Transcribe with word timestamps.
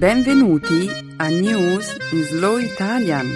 Benvenuti 0.00 0.88
a 1.18 1.28
News 1.28 1.94
in 2.12 2.22
Slow 2.22 2.56
Italian, 2.56 3.26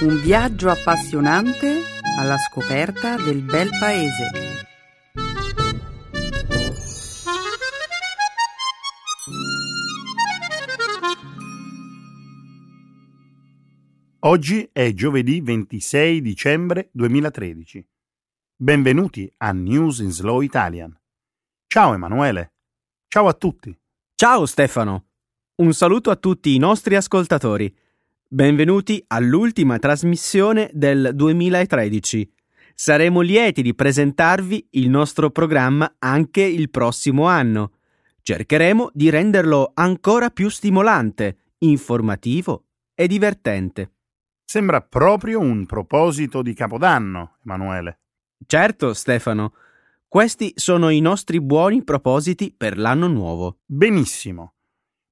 un 0.00 0.22
viaggio 0.22 0.70
appassionante 0.70 1.82
alla 2.18 2.38
scoperta 2.38 3.16
del 3.16 3.42
bel 3.42 3.68
paese. 3.78 4.30
Oggi 14.20 14.70
è 14.72 14.94
giovedì 14.94 15.42
26 15.42 16.22
dicembre 16.22 16.88
2013. 16.92 17.86
Benvenuti 18.56 19.30
a 19.36 19.52
News 19.52 19.98
in 19.98 20.10
Slow 20.10 20.40
Italian. 20.40 20.98
Ciao 21.66 21.92
Emanuele. 21.92 22.54
Ciao 23.08 23.28
a 23.28 23.34
tutti. 23.34 23.78
Ciao 24.14 24.46
Stefano. 24.46 25.11
Un 25.54 25.74
saluto 25.74 26.10
a 26.10 26.16
tutti 26.16 26.54
i 26.54 26.58
nostri 26.58 26.96
ascoltatori. 26.96 27.72
Benvenuti 28.26 29.04
all'ultima 29.08 29.78
trasmissione 29.78 30.70
del 30.72 31.10
2013. 31.12 32.32
Saremo 32.74 33.20
lieti 33.20 33.60
di 33.60 33.74
presentarvi 33.74 34.68
il 34.70 34.88
nostro 34.88 35.28
programma 35.28 35.96
anche 35.98 36.40
il 36.40 36.70
prossimo 36.70 37.26
anno. 37.26 37.72
Cercheremo 38.22 38.92
di 38.94 39.10
renderlo 39.10 39.72
ancora 39.74 40.30
più 40.30 40.48
stimolante, 40.48 41.50
informativo 41.58 42.64
e 42.94 43.06
divertente. 43.06 43.92
Sembra 44.46 44.80
proprio 44.80 45.38
un 45.38 45.66
proposito 45.66 46.40
di 46.40 46.54
Capodanno, 46.54 47.36
Emanuele. 47.44 48.00
Certo, 48.46 48.94
Stefano. 48.94 49.52
Questi 50.08 50.52
sono 50.56 50.88
i 50.88 51.00
nostri 51.00 51.42
buoni 51.42 51.84
propositi 51.84 52.54
per 52.56 52.78
l'anno 52.78 53.06
nuovo. 53.06 53.58
Benissimo. 53.66 54.54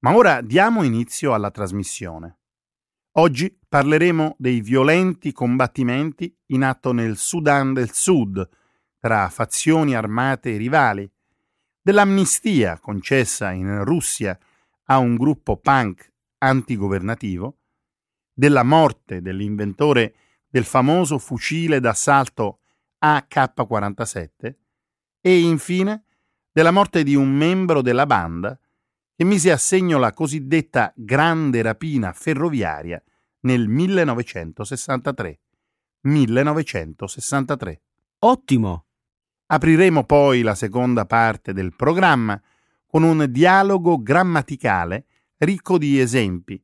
Ma 0.00 0.14
ora 0.14 0.40
diamo 0.40 0.82
inizio 0.82 1.34
alla 1.34 1.50
trasmissione. 1.50 2.38
Oggi 3.18 3.54
parleremo 3.68 4.36
dei 4.38 4.62
violenti 4.62 5.32
combattimenti 5.32 6.34
in 6.46 6.62
atto 6.62 6.92
nel 6.92 7.18
Sudan 7.18 7.74
del 7.74 7.92
Sud 7.92 8.48
tra 8.98 9.28
fazioni 9.28 9.94
armate 9.94 10.56
rivali, 10.56 11.10
dell'amnistia 11.82 12.78
concessa 12.78 13.50
in 13.50 13.84
Russia 13.84 14.38
a 14.84 14.98
un 14.98 15.16
gruppo 15.16 15.56
punk 15.58 16.12
antigovernativo, 16.38 17.58
della 18.32 18.62
morte 18.62 19.20
dell'inventore 19.20 20.14
del 20.48 20.64
famoso 20.64 21.18
fucile 21.18 21.78
d'assalto 21.78 22.60
AK-47 22.98 24.54
e 25.20 25.40
infine 25.40 26.04
della 26.50 26.70
morte 26.70 27.02
di 27.02 27.14
un 27.14 27.30
membro 27.30 27.82
della 27.82 28.06
banda 28.06 28.58
che 29.20 29.26
mise 29.26 29.52
a 29.52 29.58
segno 29.58 29.98
la 29.98 30.14
cosiddetta 30.14 30.94
grande 30.96 31.60
rapina 31.60 32.10
ferroviaria 32.14 33.04
nel 33.40 33.68
1963. 33.68 35.40
1963. 36.00 37.82
Ottimo! 38.20 38.86
Apriremo 39.44 40.04
poi 40.04 40.40
la 40.40 40.54
seconda 40.54 41.04
parte 41.04 41.52
del 41.52 41.76
programma 41.76 42.40
con 42.86 43.02
un 43.02 43.26
dialogo 43.28 44.00
grammaticale 44.00 45.04
ricco 45.36 45.76
di 45.76 46.00
esempi 46.00 46.58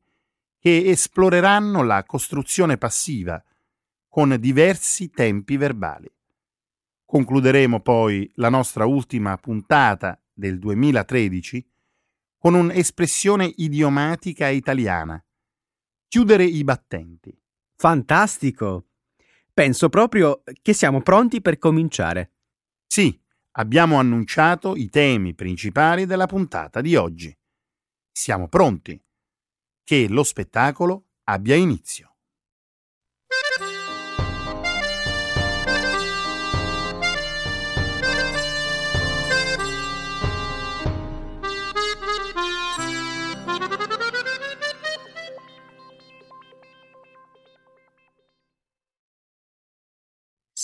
che 0.57 0.83
esploreranno 0.85 1.83
la 1.83 2.03
costruzione 2.05 2.79
passiva 2.79 3.39
con 4.07 4.35
diversi 4.39 5.11
tempi 5.11 5.57
verbali. 5.57 6.11
Concluderemo 7.05 7.81
poi 7.81 8.27
la 8.37 8.49
nostra 8.49 8.87
ultima 8.87 9.37
puntata 9.37 10.19
del 10.33 10.57
2013 10.57 11.63
con 12.47 12.53
un'espressione 12.53 13.51
idiomatica 13.57 14.47
italiana. 14.47 15.21
Chiudere 16.07 16.45
i 16.45 16.63
battenti. 16.63 17.37
Fantastico! 17.75 18.91
Penso 19.53 19.89
proprio 19.89 20.43
che 20.61 20.71
siamo 20.71 21.01
pronti 21.01 21.41
per 21.41 21.57
cominciare. 21.57 22.35
Sì, 22.87 23.21
abbiamo 23.57 23.99
annunciato 23.99 24.77
i 24.77 24.87
temi 24.87 25.35
principali 25.35 26.05
della 26.05 26.25
puntata 26.25 26.79
di 26.79 26.95
oggi. 26.95 27.37
Siamo 28.13 28.47
pronti. 28.47 28.97
Che 29.83 30.07
lo 30.07 30.23
spettacolo 30.23 31.07
abbia 31.25 31.55
inizio. 31.55 32.16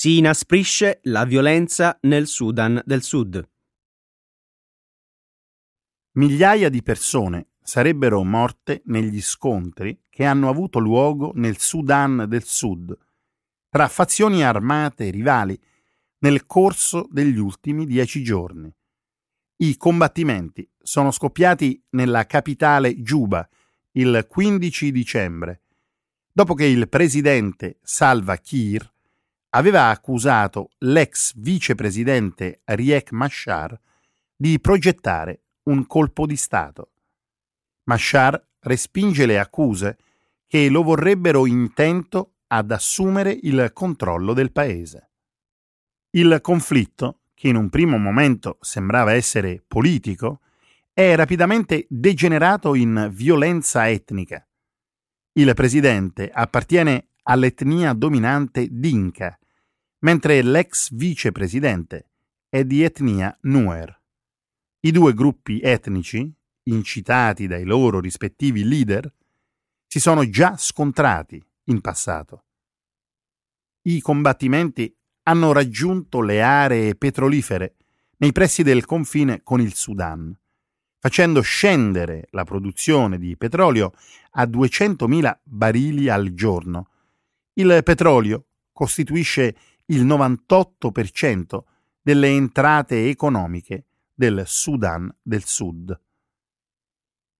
Si 0.03 0.17
inasprisce 0.17 0.99
la 1.03 1.23
violenza 1.23 1.97
nel 2.01 2.27
Sudan 2.27 2.81
del 2.83 3.03
Sud. 3.03 3.41
Migliaia 6.17 6.67
di 6.67 6.83
persone 6.83 7.51
sarebbero 7.61 8.21
morte 8.25 8.81
negli 8.87 9.21
scontri 9.21 10.01
che 10.09 10.25
hanno 10.25 10.49
avuto 10.49 10.79
luogo 10.79 11.31
nel 11.35 11.57
Sudan 11.57 12.25
del 12.27 12.43
Sud 12.43 12.93
tra 13.69 13.87
fazioni 13.87 14.43
armate 14.43 15.09
rivali 15.09 15.57
nel 16.17 16.45
corso 16.47 17.07
degli 17.09 17.37
ultimi 17.37 17.85
dieci 17.85 18.25
giorni. 18.25 18.69
I 19.55 19.77
combattimenti 19.77 20.69
sono 20.81 21.11
scoppiati 21.11 21.81
nella 21.91 22.25
capitale 22.25 23.01
Giuba 23.01 23.47
il 23.91 24.25
15 24.27 24.91
dicembre, 24.91 25.61
dopo 26.29 26.55
che 26.55 26.65
il 26.65 26.89
presidente 26.89 27.79
Salva 27.81 28.35
Kiir 28.35 28.91
aveva 29.55 29.89
accusato 29.89 30.71
l'ex 30.79 31.33
vicepresidente 31.35 32.61
Riek 32.65 33.11
Machar 33.11 33.79
di 34.35 34.59
progettare 34.59 35.43
un 35.63 35.85
colpo 35.85 36.25
di 36.25 36.35
Stato. 36.35 36.91
Machar 37.83 38.41
respinge 38.61 39.25
le 39.25 39.39
accuse 39.39 39.97
che 40.47 40.69
lo 40.69 40.83
vorrebbero 40.83 41.45
intento 41.45 42.35
ad 42.47 42.71
assumere 42.71 43.37
il 43.43 43.71
controllo 43.73 44.33
del 44.33 44.51
paese. 44.51 45.11
Il 46.11 46.39
conflitto, 46.41 47.21
che 47.33 47.47
in 47.47 47.55
un 47.55 47.69
primo 47.69 47.97
momento 47.97 48.57
sembrava 48.61 49.13
essere 49.13 49.63
politico, 49.65 50.41
è 50.93 51.15
rapidamente 51.15 51.85
degenerato 51.89 52.75
in 52.75 53.09
violenza 53.11 53.89
etnica. 53.89 54.47
Il 55.33 55.53
presidente 55.53 56.29
appartiene 56.31 57.07
all'etnia 57.23 57.93
dominante 57.93 58.67
Dinka, 58.69 59.37
mentre 60.03 60.41
l'ex 60.41 60.93
vicepresidente 60.93 62.09
è 62.49 62.63
di 62.63 62.83
etnia 62.83 63.35
Nuer. 63.41 64.01
I 64.81 64.91
due 64.91 65.13
gruppi 65.13 65.59
etnici, 65.61 66.31
incitati 66.63 67.47
dai 67.47 67.63
loro 67.63 67.99
rispettivi 67.99 68.63
leader, 68.63 69.11
si 69.87 69.99
sono 69.99 70.27
già 70.29 70.55
scontrati 70.57 71.41
in 71.65 71.81
passato. 71.81 72.43
I 73.83 74.01
combattimenti 74.01 74.93
hanno 75.23 75.53
raggiunto 75.53 76.21
le 76.21 76.41
aree 76.41 76.95
petrolifere 76.95 77.75
nei 78.17 78.31
pressi 78.33 78.63
del 78.63 78.85
confine 78.85 79.41
con 79.41 79.61
il 79.61 79.73
Sudan, 79.73 80.37
facendo 80.99 81.41
scendere 81.41 82.27
la 82.31 82.43
produzione 82.43 83.17
di 83.17 83.37
petrolio 83.37 83.93
a 84.31 84.43
200.000 84.43 85.39
barili 85.43 86.09
al 86.09 86.33
giorno. 86.33 86.89
Il 87.53 87.81
petrolio 87.83 88.47
costituisce 88.73 89.55
il 89.87 90.05
98% 90.05 91.63
delle 92.01 92.27
entrate 92.27 93.07
economiche 93.09 93.85
del 94.13 94.43
Sudan 94.45 95.13
del 95.21 95.43
Sud. 95.43 95.99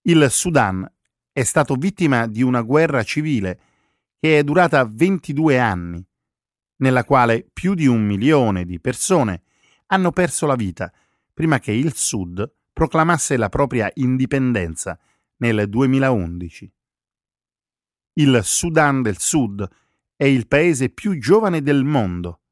Il 0.03 0.27
Sudan 0.29 0.89
è 1.31 1.43
stato 1.43 1.75
vittima 1.75 2.27
di 2.27 2.41
una 2.41 2.61
guerra 2.61 3.03
civile 3.03 3.59
che 4.19 4.39
è 4.39 4.43
durata 4.43 4.85
22 4.85 5.59
anni, 5.59 6.05
nella 6.77 7.03
quale 7.03 7.47
più 7.51 7.73
di 7.73 7.87
un 7.87 8.03
milione 8.03 8.65
di 8.65 8.79
persone 8.79 9.43
hanno 9.87 10.11
perso 10.11 10.45
la 10.45 10.55
vita 10.55 10.91
prima 11.33 11.59
che 11.59 11.71
il 11.71 11.93
Sud 11.93 12.51
proclamasse 12.71 13.37
la 13.37 13.49
propria 13.49 13.89
indipendenza 13.95 14.99
nel 15.37 15.67
2011. 15.69 16.73
Il 18.13 18.41
Sudan 18.43 19.01
del 19.01 19.17
Sud 19.17 19.67
è 20.15 20.25
il 20.25 20.47
paese 20.47 20.89
più 20.89 21.17
giovane 21.17 21.61
del 21.61 21.83
mondo 21.83 22.42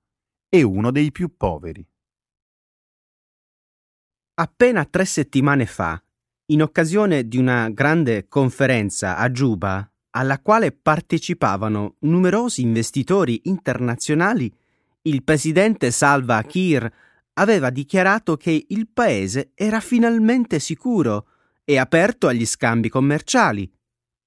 e 0.53 0.63
uno 0.63 0.91
dei 0.91 1.13
più 1.13 1.37
poveri. 1.37 1.87
Appena 4.33 4.83
tre 4.83 5.05
settimane 5.05 5.65
fa, 5.65 6.01
in 6.47 6.61
occasione 6.61 7.25
di 7.25 7.37
una 7.37 7.69
grande 7.69 8.27
conferenza 8.27 9.15
a 9.15 9.31
Giuba, 9.31 9.89
alla 10.09 10.39
quale 10.41 10.73
partecipavano 10.73 11.95
numerosi 11.99 12.61
investitori 12.63 13.39
internazionali, 13.45 14.53
il 15.03 15.23
presidente 15.23 15.89
Salva 15.89 16.41
Kiir 16.41 16.91
aveva 17.35 17.69
dichiarato 17.69 18.35
che 18.35 18.65
il 18.67 18.89
paese 18.89 19.51
era 19.55 19.79
finalmente 19.79 20.59
sicuro 20.59 21.27
e 21.63 21.77
aperto 21.77 22.27
agli 22.27 22.45
scambi 22.45 22.89
commerciali. 22.89 23.71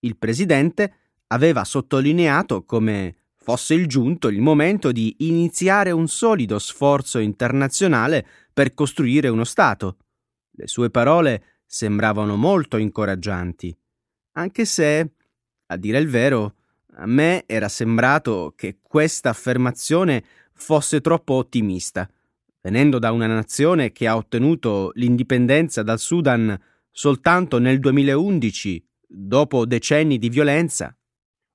Il 0.00 0.16
presidente 0.16 0.94
aveva 1.26 1.64
sottolineato 1.64 2.64
come 2.64 3.16
fosse 3.44 3.74
il 3.74 3.86
giunto 3.86 4.28
il 4.28 4.40
momento 4.40 4.90
di 4.90 5.16
iniziare 5.18 5.90
un 5.90 6.08
solido 6.08 6.58
sforzo 6.58 7.18
internazionale 7.18 8.26
per 8.54 8.72
costruire 8.72 9.28
uno 9.28 9.44
Stato. 9.44 9.98
Le 10.52 10.66
sue 10.66 10.88
parole 10.88 11.60
sembravano 11.66 12.36
molto 12.36 12.78
incoraggianti, 12.78 13.76
anche 14.32 14.64
se, 14.64 15.12
a 15.66 15.76
dire 15.76 15.98
il 15.98 16.08
vero, 16.08 16.54
a 16.96 17.06
me 17.06 17.44
era 17.46 17.68
sembrato 17.68 18.54
che 18.56 18.78
questa 18.80 19.28
affermazione 19.28 20.24
fosse 20.54 21.02
troppo 21.02 21.34
ottimista, 21.34 22.08
venendo 22.62 22.98
da 22.98 23.12
una 23.12 23.26
nazione 23.26 23.92
che 23.92 24.06
ha 24.06 24.16
ottenuto 24.16 24.90
l'indipendenza 24.94 25.82
dal 25.82 25.98
Sudan 25.98 26.58
soltanto 26.90 27.58
nel 27.58 27.78
2011, 27.78 28.88
dopo 29.06 29.66
decenni 29.66 30.16
di 30.16 30.30
violenza. 30.30 30.96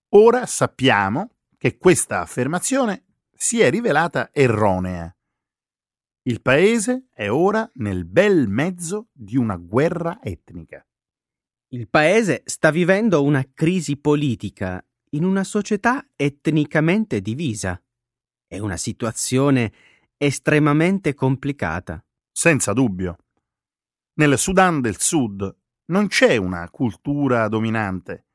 Ora 0.09 0.45
sappiamo 0.45 1.31
che 1.59 1.77
questa 1.77 2.21
affermazione 2.21 3.03
si 3.35 3.59
è 3.59 3.69
rivelata 3.69 4.29
erronea. 4.31 5.13
Il 6.21 6.41
paese 6.41 7.09
è 7.13 7.29
ora 7.29 7.69
nel 7.75 8.05
bel 8.05 8.47
mezzo 8.47 9.09
di 9.11 9.35
una 9.35 9.57
guerra 9.57 10.21
etnica. 10.23 10.81
Il 11.71 11.89
paese 11.89 12.43
sta 12.45 12.71
vivendo 12.71 13.23
una 13.23 13.45
crisi 13.53 13.97
politica 13.97 14.81
in 15.11 15.25
una 15.25 15.43
società 15.43 16.07
etnicamente 16.15 17.19
divisa. 17.19 17.81
È 18.47 18.57
una 18.57 18.77
situazione 18.77 19.73
estremamente 20.15 21.13
complicata. 21.13 22.01
Senza 22.31 22.71
dubbio. 22.71 23.17
Nel 24.13 24.37
Sudan 24.37 24.79
del 24.79 24.97
Sud 24.97 25.57
non 25.87 26.07
c'è 26.07 26.37
una 26.37 26.69
cultura 26.69 27.49
dominante. 27.49 28.27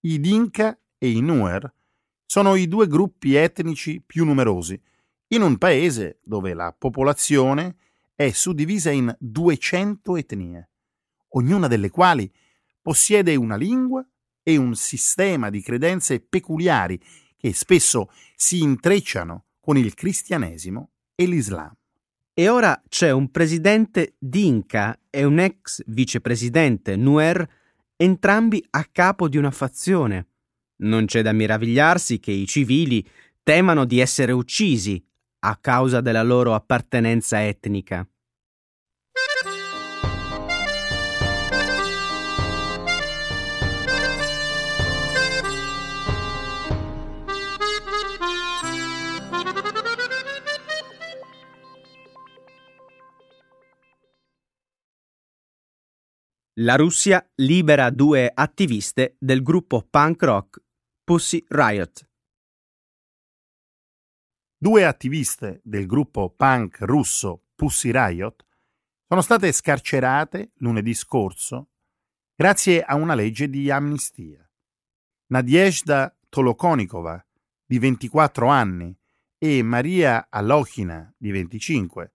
I 0.00 0.20
Dinka 0.20 0.78
e 0.98 1.10
i 1.10 1.20
Nuer 1.22 1.72
sono 2.30 2.54
i 2.54 2.68
due 2.68 2.86
gruppi 2.86 3.34
etnici 3.34 4.00
più 4.06 4.24
numerosi, 4.24 4.80
in 5.32 5.42
un 5.42 5.58
paese 5.58 6.20
dove 6.22 6.54
la 6.54 6.72
popolazione 6.72 7.74
è 8.14 8.30
suddivisa 8.30 8.92
in 8.92 9.12
200 9.18 10.16
etnie, 10.16 10.70
ognuna 11.30 11.66
delle 11.66 11.90
quali 11.90 12.32
possiede 12.80 13.34
una 13.34 13.56
lingua 13.56 14.06
e 14.44 14.56
un 14.56 14.76
sistema 14.76 15.50
di 15.50 15.60
credenze 15.60 16.20
peculiari 16.20 17.00
che 17.36 17.52
spesso 17.52 18.12
si 18.36 18.60
intrecciano 18.60 19.46
con 19.58 19.76
il 19.76 19.92
cristianesimo 19.94 20.90
e 21.16 21.26
l'Islam. 21.26 21.74
E 22.32 22.48
ora 22.48 22.80
c'è 22.88 23.10
un 23.10 23.32
presidente 23.32 24.14
Dinka 24.20 24.96
e 25.10 25.24
un 25.24 25.40
ex 25.40 25.82
vicepresidente 25.84 26.94
Nuer, 26.94 27.44
entrambi 27.96 28.64
a 28.70 28.84
capo 28.84 29.28
di 29.28 29.36
una 29.36 29.50
fazione. 29.50 30.29
Non 30.82 31.04
c'è 31.04 31.22
da 31.22 31.32
meravigliarsi 31.32 32.20
che 32.20 32.30
i 32.32 32.46
civili 32.46 33.06
temano 33.42 33.84
di 33.84 33.98
essere 33.98 34.32
uccisi 34.32 35.02
a 35.40 35.56
causa 35.56 36.00
della 36.00 36.22
loro 36.22 36.54
appartenenza 36.54 37.44
etnica. 37.44 38.06
La 56.54 56.76
Russia 56.76 57.26
libera 57.36 57.88
due 57.88 58.30
attiviste 58.32 59.16
del 59.18 59.42
gruppo 59.42 59.86
punk 59.88 60.22
rock 60.22 60.60
Pussy 61.10 61.44
Riot. 61.48 62.08
Due 64.56 64.84
attiviste 64.84 65.60
del 65.64 65.86
gruppo 65.86 66.30
punk 66.30 66.82
russo 66.82 67.46
Pussy 67.56 67.90
Riot 67.90 68.46
sono 69.08 69.20
state 69.20 69.50
scarcerate 69.50 70.52
lunedì 70.58 70.94
scorso 70.94 71.70
grazie 72.32 72.84
a 72.84 72.94
una 72.94 73.14
legge 73.14 73.50
di 73.50 73.72
amnistia. 73.72 74.48
Nadiezhda 75.32 76.16
Tolokonikova, 76.28 77.26
di 77.66 77.80
24 77.80 78.46
anni, 78.46 78.96
e 79.36 79.64
Maria 79.64 80.28
Alochina, 80.30 81.12
di 81.18 81.32
25, 81.32 82.14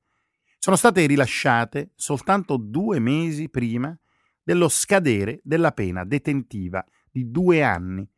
sono 0.58 0.78
state 0.78 1.06
rilasciate 1.06 1.92
soltanto 1.96 2.56
due 2.56 3.00
mesi 3.00 3.50
prima 3.50 3.94
dello 4.42 4.70
scadere 4.70 5.42
della 5.44 5.74
pena 5.74 6.06
detentiva 6.06 6.82
di 7.12 7.30
due 7.30 7.62
anni, 7.62 8.10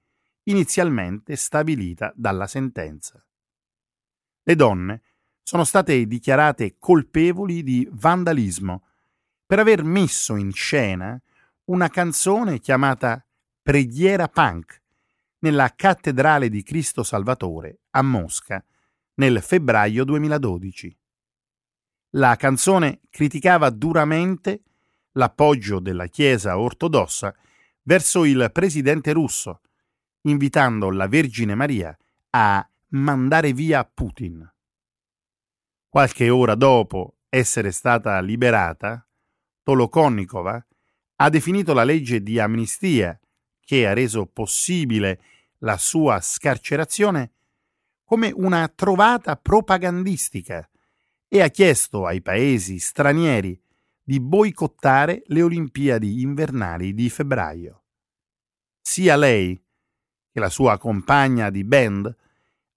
inizialmente 0.47 1.35
stabilita 1.35 2.11
dalla 2.15 2.47
sentenza. 2.47 3.23
Le 4.43 4.55
donne 4.55 5.01
sono 5.41 5.63
state 5.63 6.05
dichiarate 6.05 6.75
colpevoli 6.77 7.63
di 7.63 7.87
vandalismo 7.91 8.83
per 9.45 9.59
aver 9.59 9.83
messo 9.83 10.35
in 10.35 10.51
scena 10.51 11.19
una 11.65 11.89
canzone 11.89 12.59
chiamata 12.59 13.25
Preghiera 13.61 14.27
Punk 14.27 14.81
nella 15.39 15.73
cattedrale 15.75 16.49
di 16.49 16.63
Cristo 16.63 17.03
Salvatore 17.03 17.79
a 17.91 18.01
Mosca 18.01 18.63
nel 19.15 19.41
febbraio 19.41 20.03
2012. 20.03 20.97
La 22.11 22.35
canzone 22.35 23.01
criticava 23.09 23.69
duramente 23.69 24.61
l'appoggio 25.13 25.79
della 25.79 26.07
Chiesa 26.07 26.57
ortodossa 26.57 27.35
verso 27.83 28.23
il 28.23 28.49
presidente 28.53 29.11
russo, 29.11 29.61
invitando 30.27 30.89
la 30.89 31.07
Vergine 31.07 31.55
Maria 31.55 31.97
a 32.31 32.69
mandare 32.89 33.53
via 33.53 33.83
Putin. 33.83 34.49
Qualche 35.89 36.29
ora 36.29 36.55
dopo 36.55 37.17
essere 37.29 37.71
stata 37.71 38.19
liberata, 38.19 39.05
Tolokonnikova 39.63 40.65
ha 41.17 41.29
definito 41.29 41.73
la 41.73 41.83
legge 41.83 42.21
di 42.21 42.39
amnistia 42.39 43.19
che 43.59 43.87
ha 43.87 43.93
reso 43.93 44.25
possibile 44.27 45.21
la 45.59 45.77
sua 45.77 46.21
scarcerazione 46.21 47.31
come 48.03 48.31
una 48.33 48.67
trovata 48.69 49.35
propagandistica 49.35 50.69
e 51.27 51.41
ha 51.41 51.49
chiesto 51.49 52.05
ai 52.05 52.21
paesi 52.21 52.79
stranieri 52.79 53.59
di 54.01 54.21
boicottare 54.21 55.23
le 55.25 55.41
Olimpiadi 55.41 56.21
invernali 56.21 56.93
di 56.93 57.09
febbraio. 57.09 57.83
Sia 58.79 59.17
lei 59.17 59.61
che 60.37 60.43
la 60.43 60.49
sua 60.51 60.77
compagna 60.77 61.49
di 61.49 61.63
band 61.63 62.15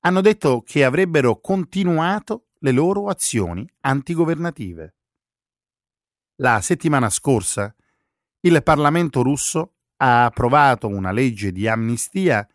hanno 0.01 0.23
detto 0.23 0.63
che 0.63 0.83
avrebbero 0.83 1.41
continuato 1.41 2.47
le 2.61 2.71
loro 2.71 3.09
azioni 3.09 3.69
antigovernative. 3.81 4.95
La 6.37 6.63
settimana 6.63 7.11
scorsa 7.11 7.75
il 8.41 8.63
Parlamento 8.63 9.21
russo 9.21 9.75
ha 9.97 10.25
approvato 10.25 10.89
una 10.89 11.13
legge 11.13 11.53
di 11.53 11.69
amnistia 11.69 12.49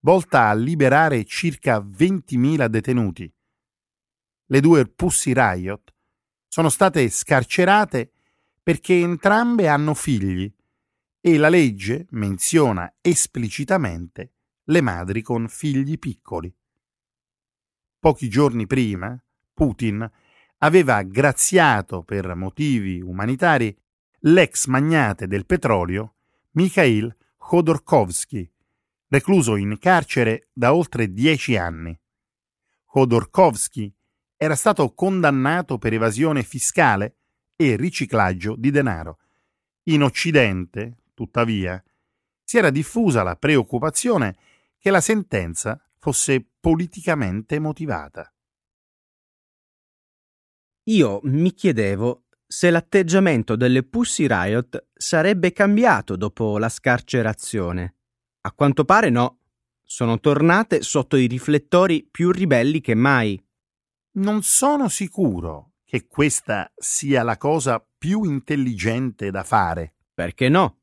volta 0.00 0.48
a 0.48 0.54
liberare 0.54 1.22
circa 1.24 1.78
20.000 1.78 2.66
detenuti. 2.66 3.32
Le 4.46 4.60
due 4.60 4.86
Pussy 4.88 5.32
Riot 5.32 5.94
sono 6.48 6.68
state 6.68 7.08
scarcerate 7.08 8.10
perché 8.60 8.94
entrambe 8.98 9.68
hanno 9.68 9.94
figli 9.94 10.52
e 11.24 11.38
la 11.38 11.48
legge 11.48 12.06
menziona 12.10 12.92
esplicitamente 13.00 14.32
le 14.64 14.80
madri 14.80 15.22
con 15.22 15.46
figli 15.46 15.96
piccoli. 15.96 16.52
Pochi 18.00 18.28
giorni 18.28 18.66
prima, 18.66 19.16
Putin 19.54 20.10
aveva 20.58 21.00
graziato 21.02 22.02
per 22.02 22.34
motivi 22.34 23.00
umanitari 23.00 23.74
l'ex 24.24 24.66
magnate 24.66 25.28
del 25.28 25.46
petrolio 25.46 26.16
Mikhail 26.54 27.16
Khodorkovsky, 27.36 28.50
recluso 29.06 29.54
in 29.54 29.78
carcere 29.78 30.48
da 30.52 30.74
oltre 30.74 31.12
dieci 31.12 31.56
anni. 31.56 31.96
Khodorkovsky 32.84 33.94
era 34.36 34.56
stato 34.56 34.92
condannato 34.92 35.78
per 35.78 35.92
evasione 35.92 36.42
fiscale 36.42 37.18
e 37.54 37.76
riciclaggio 37.76 38.56
di 38.56 38.72
denaro. 38.72 39.18
In 39.84 40.02
Occidente, 40.02 41.01
tuttavia, 41.22 41.82
si 42.42 42.58
era 42.58 42.70
diffusa 42.70 43.22
la 43.22 43.36
preoccupazione 43.36 44.36
che 44.78 44.90
la 44.90 45.00
sentenza 45.00 45.80
fosse 45.98 46.44
politicamente 46.58 47.60
motivata. 47.60 48.32
Io 50.86 51.20
mi 51.24 51.52
chiedevo 51.52 52.24
se 52.44 52.70
l'atteggiamento 52.70 53.54
delle 53.54 53.84
Pussy 53.84 54.26
Riot 54.26 54.88
sarebbe 54.92 55.52
cambiato 55.52 56.16
dopo 56.16 56.58
la 56.58 56.68
scarcerazione. 56.68 57.94
A 58.42 58.52
quanto 58.52 58.84
pare 58.84 59.08
no. 59.08 59.38
Sono 59.84 60.18
tornate 60.18 60.82
sotto 60.82 61.16
i 61.16 61.26
riflettori 61.26 62.08
più 62.10 62.30
ribelli 62.30 62.80
che 62.80 62.94
mai. 62.94 63.40
Non 64.14 64.42
sono 64.42 64.88
sicuro 64.88 65.74
che 65.84 66.06
questa 66.06 66.72
sia 66.74 67.22
la 67.22 67.36
cosa 67.36 67.86
più 67.98 68.24
intelligente 68.24 69.30
da 69.30 69.44
fare. 69.44 69.94
Perché 70.14 70.48
no? 70.48 70.81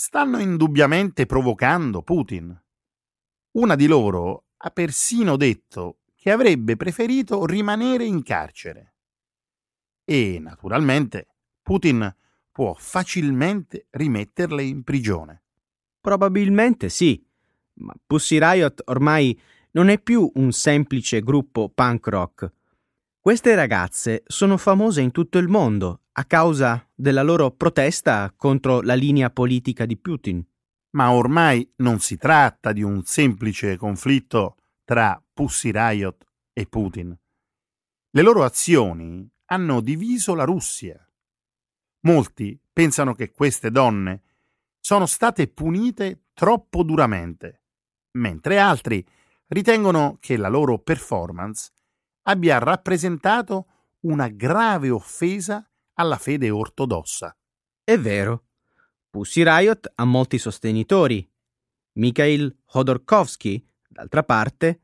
Stanno 0.00 0.38
indubbiamente 0.38 1.26
provocando 1.26 2.02
Putin. 2.02 2.56
Una 3.56 3.74
di 3.74 3.88
loro 3.88 4.44
ha 4.58 4.70
persino 4.70 5.36
detto 5.36 6.02
che 6.14 6.30
avrebbe 6.30 6.76
preferito 6.76 7.44
rimanere 7.44 8.04
in 8.04 8.22
carcere. 8.22 8.94
E, 10.04 10.38
naturalmente, 10.38 11.26
Putin 11.60 12.14
può 12.52 12.74
facilmente 12.74 13.88
rimetterle 13.90 14.62
in 14.62 14.84
prigione. 14.84 15.42
Probabilmente 16.00 16.90
sì, 16.90 17.20
ma 17.78 17.92
Pussy 18.06 18.38
Riot 18.38 18.82
ormai 18.84 19.36
non 19.72 19.88
è 19.88 19.98
più 20.00 20.30
un 20.36 20.52
semplice 20.52 21.22
gruppo 21.22 21.70
punk 21.70 22.06
rock. 22.06 22.52
Queste 23.28 23.54
ragazze 23.54 24.22
sono 24.26 24.56
famose 24.56 25.02
in 25.02 25.10
tutto 25.10 25.36
il 25.36 25.48
mondo 25.48 26.04
a 26.12 26.24
causa 26.24 26.88
della 26.94 27.20
loro 27.20 27.50
protesta 27.50 28.32
contro 28.34 28.80
la 28.80 28.94
linea 28.94 29.28
politica 29.28 29.84
di 29.84 29.98
Putin. 29.98 30.42
Ma 30.92 31.12
ormai 31.12 31.70
non 31.76 31.98
si 31.98 32.16
tratta 32.16 32.72
di 32.72 32.82
un 32.82 33.04
semplice 33.04 33.76
conflitto 33.76 34.56
tra 34.82 35.22
Pussy 35.30 35.70
Riot 35.70 36.24
e 36.54 36.64
Putin. 36.68 37.14
Le 38.12 38.22
loro 38.22 38.44
azioni 38.44 39.30
hanno 39.48 39.82
diviso 39.82 40.34
la 40.34 40.44
Russia. 40.44 40.98
Molti 42.06 42.58
pensano 42.72 43.12
che 43.12 43.32
queste 43.32 43.70
donne 43.70 44.22
sono 44.80 45.04
state 45.04 45.48
punite 45.48 46.28
troppo 46.32 46.82
duramente, 46.82 47.64
mentre 48.12 48.58
altri 48.58 49.06
ritengono 49.48 50.16
che 50.18 50.38
la 50.38 50.48
loro 50.48 50.78
performance 50.78 51.72
abbia 52.28 52.58
rappresentato 52.58 53.66
una 54.00 54.28
grave 54.28 54.90
offesa 54.90 55.66
alla 55.94 56.16
fede 56.16 56.50
ortodossa. 56.50 57.36
È 57.82 57.98
vero. 57.98 58.44
Pussy 59.10 59.42
Riot 59.42 59.90
ha 59.94 60.04
molti 60.04 60.38
sostenitori. 60.38 61.28
Mikhail 61.94 62.54
Hodorkovsky, 62.66 63.66
d'altra 63.88 64.22
parte, 64.22 64.82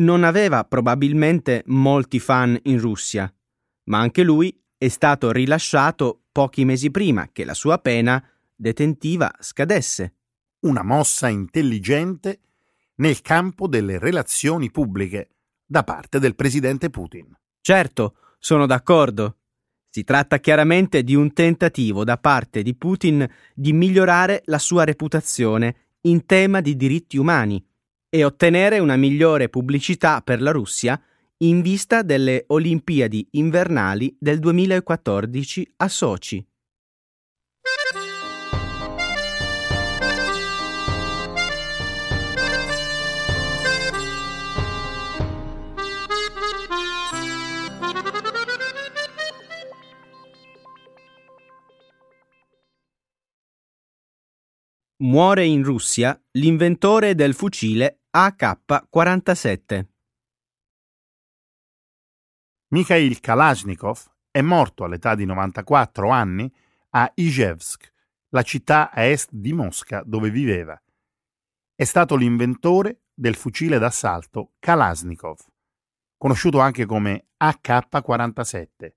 non 0.00 0.24
aveva 0.24 0.64
probabilmente 0.64 1.62
molti 1.66 2.18
fan 2.18 2.58
in 2.64 2.80
Russia, 2.80 3.32
ma 3.84 3.98
anche 3.98 4.22
lui 4.22 4.58
è 4.76 4.88
stato 4.88 5.30
rilasciato 5.30 6.24
pochi 6.32 6.64
mesi 6.64 6.90
prima 6.90 7.28
che 7.30 7.44
la 7.44 7.54
sua 7.54 7.78
pena 7.78 8.22
detentiva 8.54 9.32
scadesse. 9.38 10.14
Una 10.60 10.82
mossa 10.82 11.28
intelligente 11.28 12.40
nel 12.96 13.20
campo 13.20 13.68
delle 13.68 13.98
relazioni 13.98 14.70
pubbliche 14.70 15.35
da 15.66 15.82
parte 15.82 16.18
del 16.18 16.36
presidente 16.36 16.88
Putin. 16.90 17.36
Certo, 17.60 18.14
sono 18.38 18.66
d'accordo. 18.66 19.38
Si 19.90 20.04
tratta 20.04 20.38
chiaramente 20.38 21.02
di 21.02 21.14
un 21.14 21.32
tentativo 21.32 22.04
da 22.04 22.18
parte 22.18 22.62
di 22.62 22.74
Putin 22.76 23.28
di 23.54 23.72
migliorare 23.72 24.42
la 24.46 24.58
sua 24.58 24.84
reputazione 24.84 25.76
in 26.02 26.24
tema 26.26 26.60
di 26.60 26.76
diritti 26.76 27.16
umani 27.16 27.64
e 28.08 28.24
ottenere 28.24 28.78
una 28.78 28.96
migliore 28.96 29.48
pubblicità 29.48 30.20
per 30.20 30.40
la 30.40 30.52
Russia 30.52 31.00
in 31.38 31.60
vista 31.60 32.02
delle 32.02 32.44
Olimpiadi 32.48 33.28
invernali 33.32 34.16
del 34.18 34.38
2014 34.38 35.74
a 35.76 35.88
Sochi. 35.88 36.46
Muore 54.98 55.44
in 55.44 55.62
Russia 55.62 56.18
l'inventore 56.38 57.14
del 57.14 57.34
fucile 57.34 58.04
AK-47. 58.08 59.86
Mikhail 62.68 63.20
Kalashnikov 63.20 64.10
è 64.30 64.40
morto 64.40 64.84
all'età 64.84 65.14
di 65.14 65.26
94 65.26 66.08
anni 66.08 66.50
a 66.92 67.12
Ijevsk, 67.14 67.92
la 68.30 68.40
città 68.40 68.90
a 68.90 69.02
est 69.02 69.28
di 69.32 69.52
Mosca 69.52 70.02
dove 70.02 70.30
viveva. 70.30 70.82
È 71.74 71.84
stato 71.84 72.16
l'inventore 72.16 73.02
del 73.12 73.34
fucile 73.34 73.78
d'assalto 73.78 74.54
Kalashnikov, 74.58 75.36
conosciuto 76.16 76.58
anche 76.60 76.86
come 76.86 77.32
AK-47, 77.36 78.92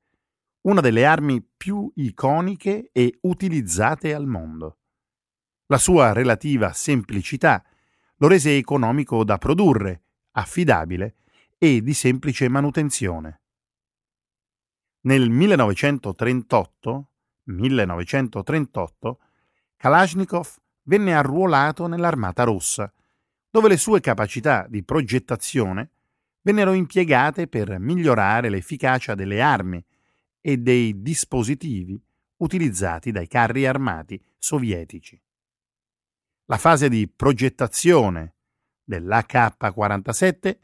una 0.61 0.79
delle 0.79 1.05
armi 1.05 1.45
più 1.57 1.91
iconiche 1.95 2.89
e 2.93 3.17
utilizzate 3.23 4.13
al 4.13 4.27
mondo. 4.27 4.78
La 5.71 5.77
sua 5.77 6.13
relativa 6.13 6.73
semplicità 6.73 7.63
lo 8.17 8.27
rese 8.27 8.57
economico 8.57 9.23
da 9.23 9.37
produrre, 9.37 10.01
affidabile 10.31 11.17
e 11.59 11.83
di 11.83 11.93
semplice 11.93 12.49
manutenzione. 12.49 13.41
Nel 15.01 15.29
1938, 15.29 17.09
1938 17.43 19.19
Kalashnikov 19.77 20.55
venne 20.85 21.13
arruolato 21.13 21.85
nell'Armata 21.85 22.41
Rossa, 22.45 22.91
dove 23.51 23.67
le 23.67 23.77
sue 23.77 23.99
capacità 23.99 24.65
di 24.67 24.83
progettazione 24.83 25.91
vennero 26.41 26.73
impiegate 26.73 27.47
per 27.47 27.77
migliorare 27.77 28.49
l'efficacia 28.49 29.13
delle 29.13 29.39
armi 29.39 29.85
e 30.41 30.57
dei 30.57 30.99
dispositivi 30.99 32.01
utilizzati 32.37 33.11
dai 33.11 33.27
carri 33.27 33.67
armati 33.67 34.19
sovietici. 34.39 35.21
La 36.49 36.57
fase 36.57 36.89
di 36.89 37.07
progettazione 37.07 38.33
dell'H-47 38.83 40.57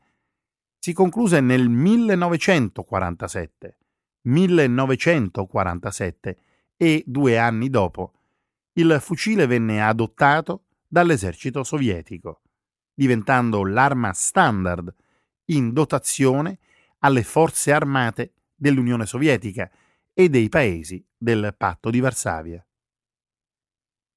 si 0.80 0.94
concluse 0.94 1.40
nel 1.42 1.70
1947, 1.70 3.78
1947 4.22 6.38
e 6.76 7.04
due 7.06 7.38
anni 7.38 7.70
dopo 7.70 8.14
il 8.74 8.98
fucile 9.00 9.46
venne 9.46 9.86
adottato 9.86 10.64
dall'esercito 10.88 11.64
sovietico, 11.64 12.42
diventando 12.92 13.64
l'arma 13.64 14.12
standard 14.12 14.92
in 15.52 15.72
dotazione 15.72 16.58
alle 17.00 17.22
forze 17.22 17.72
armate 17.72 18.34
dell'Unione 18.56 19.06
Sovietica 19.06 19.70
e 20.14 20.30
dei 20.30 20.50
paesi 20.50 21.06
del 21.16 21.54
patto 21.56 21.92
di 21.92 22.00
Varsavia. 22.00 22.66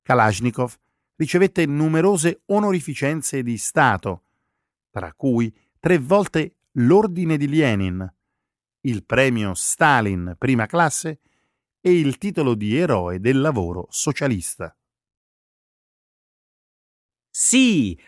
Kalashnikov 0.01 0.79
ricevette 1.19 1.67
numerose 1.67 2.43
onorificenze 2.47 3.43
di 3.43 3.59
Stato, 3.59 4.23
tra 4.91 5.13
cui 5.15 5.53
tre 5.81 5.99
volte 5.99 6.55
l'Ordine 6.73 7.37
di 7.37 7.49
Lenin, 7.49 8.15
il 8.83 9.05
premio 9.05 9.55
Stalin 9.55 10.37
prima 10.39 10.67
classe 10.67 11.21
e 11.81 11.99
il 11.99 12.19
titolo 12.19 12.55
di 12.55 12.77
eroe 12.77 13.19
del 13.19 13.41
lavoro 13.41 13.87
socialista. 13.91 14.75
Sì, 17.31 17.99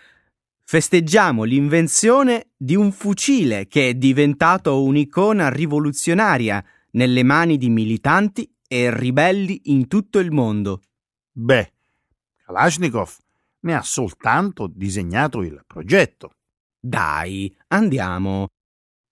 festeggiamo 0.63 1.43
l'invenzione 1.43 2.51
di 2.57 2.77
un 2.77 2.93
fucile 2.93 3.67
che 3.67 3.89
è 3.89 3.95
diventato 3.95 4.83
un'icona 4.85 5.49
rivoluzionaria 5.49 6.65
nelle 6.93 7.25
mani 7.25 7.57
di 7.57 7.71
militanti 7.71 8.53
e 8.69 8.97
ribelli 8.97 9.63
in 9.65 9.89
tutto 9.89 10.21
il 10.21 10.31
mondo. 10.31 10.83
Beh, 11.33 11.73
Kalashnikov 12.51 13.17
ne 13.61 13.77
ha 13.77 13.83
soltanto 13.83 14.67
disegnato 14.67 15.43
il 15.43 15.63
progetto. 15.65 16.33
Dai, 16.81 17.57
andiamo. 17.69 18.49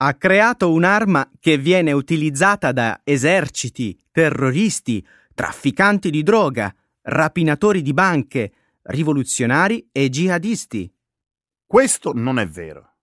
Ha 0.01 0.13
creato 0.15 0.73
un'arma 0.73 1.31
che 1.39 1.57
viene 1.57 1.93
utilizzata 1.93 2.73
da 2.73 2.99
eserciti, 3.05 3.97
terroristi, 4.11 5.05
trafficanti 5.33 6.09
di 6.09 6.21
droga, 6.21 6.73
rapinatori 7.03 7.81
di 7.81 7.93
banche, 7.93 8.53
rivoluzionari 8.81 9.87
e 9.91 10.09
jihadisti. 10.09 10.93
Questo 11.65 12.11
non 12.13 12.39
è 12.39 12.47
vero. 12.47 12.95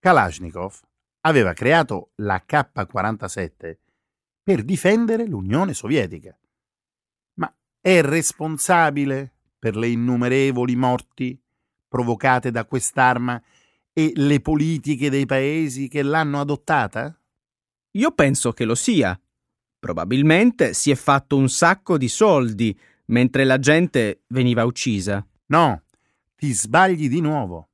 Kalashnikov 0.00 0.80
aveva 1.22 1.54
creato 1.54 2.10
la 2.16 2.42
K-47 2.44 3.78
per 4.42 4.64
difendere 4.64 5.26
l'Unione 5.26 5.72
Sovietica. 5.72 6.36
Ma 7.34 7.54
è 7.80 8.02
responsabile 8.02 9.36
per 9.62 9.76
le 9.76 9.86
innumerevoli 9.86 10.74
morti 10.74 11.40
provocate 11.86 12.50
da 12.50 12.64
quest'arma 12.64 13.40
e 13.92 14.10
le 14.16 14.40
politiche 14.40 15.08
dei 15.08 15.24
paesi 15.24 15.86
che 15.86 16.02
l'hanno 16.02 16.40
adottata? 16.40 17.16
Io 17.92 18.10
penso 18.10 18.50
che 18.50 18.64
lo 18.64 18.74
sia. 18.74 19.16
Probabilmente 19.78 20.74
si 20.74 20.90
è 20.90 20.96
fatto 20.96 21.36
un 21.36 21.48
sacco 21.48 21.96
di 21.96 22.08
soldi 22.08 22.76
mentre 23.06 23.44
la 23.44 23.60
gente 23.60 24.22
veniva 24.30 24.64
uccisa. 24.64 25.24
No, 25.46 25.82
ti 26.34 26.52
sbagli 26.52 27.08
di 27.08 27.20
nuovo. 27.20 27.68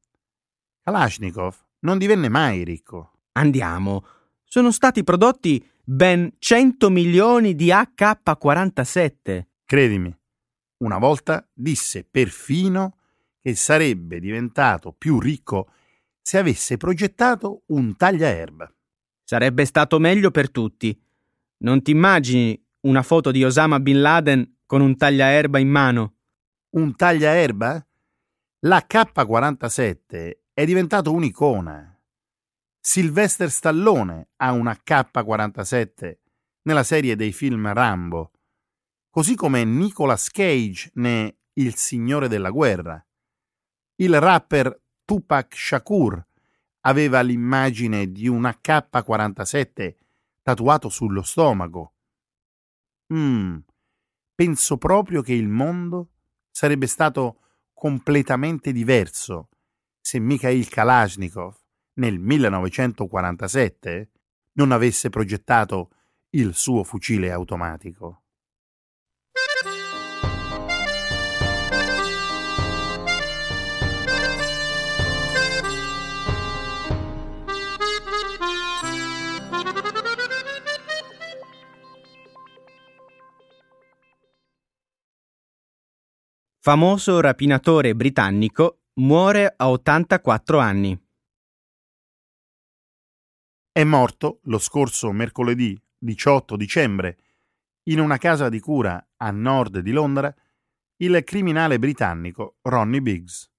Kalashnikov 0.83 1.57
non 1.81 1.97
divenne 1.97 2.29
mai 2.29 2.65
ricco. 2.65 3.13
Andiamo. 3.33 4.05
Sono 4.45 4.73
stati 4.73 5.03
prodotti 5.05 5.67
ben 5.83 6.35
100 6.39 6.91
milioni 6.91 7.55
di 7.55 7.73
AK-47. 7.73 9.47
Credimi, 9.65 10.18
Una 10.79 10.99
volta 10.99 11.47
disse 11.53 12.05
perfino 12.05 12.99
che 13.41 13.55
sarebbe 13.55 14.21
diventato 14.21 14.93
più 14.93 15.19
ricco 15.19 15.71
se 16.23 16.39
avesse 16.39 16.77
progettato 16.77 17.63
un 17.67 17.97
tagliaerba. 17.97 18.73
Sarebbe 19.25 19.65
stato 19.65 19.99
meglio 19.99 20.31
per 20.31 20.51
tutti. 20.51 20.97
Non 21.59 21.83
ti 21.83 21.91
immagini 21.91 22.63
una 22.83 23.03
foto 23.03 23.31
di 23.31 23.45
Osama 23.45 23.81
Bin 23.81 24.01
Laden 24.01 24.59
con 24.67 24.81
un 24.81 24.97
tagliaerba 24.97 25.59
in 25.59 25.69
mano? 25.69 26.15
Un 26.71 26.95
tagliaerba? 26.95 27.87
La 28.61 28.87
K47 28.89 30.39
è 30.53 30.65
diventato 30.65 31.13
un'icona. 31.13 31.99
Sylvester 32.81 33.51
Stallone 33.51 34.29
ha 34.37 34.53
una 34.53 34.79
K47 34.85 36.17
nella 36.63 36.85
serie 36.85 37.17
dei 37.17 37.33
film 37.33 37.73
Rambo, 37.73 38.33
così 39.11 39.35
come 39.35 39.65
Nicolas 39.65 40.31
Cage 40.31 40.91
ne 40.95 41.37
Il 41.55 41.75
Signore 41.75 42.29
della 42.29 42.51
Guerra. 42.51 43.05
Il 43.97 44.21
rapper 44.21 44.81
Tupac 45.05 45.57
Shakur 45.57 46.25
aveva 46.83 47.21
l'immagine 47.21 48.11
di 48.13 48.29
un 48.29 48.45
AK-47 48.45 49.95
tatuato 50.43 50.89
sullo 50.89 51.23
stomaco. 51.23 51.95
Mm, 53.13 53.59
penso 54.35 54.77
proprio 54.77 55.23
che 55.23 55.33
il 55.33 55.49
mondo 55.49 56.11
sarebbe 56.51 56.87
stato 56.87 57.41
completamente 57.73 58.73
diverso 58.73 59.49
se 60.01 60.19
Mikhail 60.19 60.69
Kalashnikov 60.69 61.55
nel 61.95 62.19
1947 62.19 64.11
non 64.53 64.73
avesse 64.73 65.11
progettato 65.11 65.91
il 66.31 66.55
suo 66.55 66.83
fucile 66.83 67.31
automatico. 67.31 68.23
Famoso 86.69 87.21
rapinatore 87.21 87.95
britannico 87.95 88.83
muore 88.97 89.55
a 89.57 89.71
84 89.71 90.59
anni. 90.59 91.03
È 93.73 93.83
morto 93.85 94.41
lo 94.43 94.59
scorso 94.59 95.11
mercoledì 95.13 95.83
18 95.97 96.57
dicembre 96.57 97.17
in 97.85 98.01
una 98.01 98.19
casa 98.19 98.51
di 98.51 98.61
cura 98.61 99.03
a 99.17 99.31
nord 99.31 99.79
di 99.79 99.93
Londra 99.93 100.31
il 100.97 101.25
criminale 101.25 101.79
britannico 101.79 102.59
Ronnie 102.61 103.01
Biggs. 103.01 103.51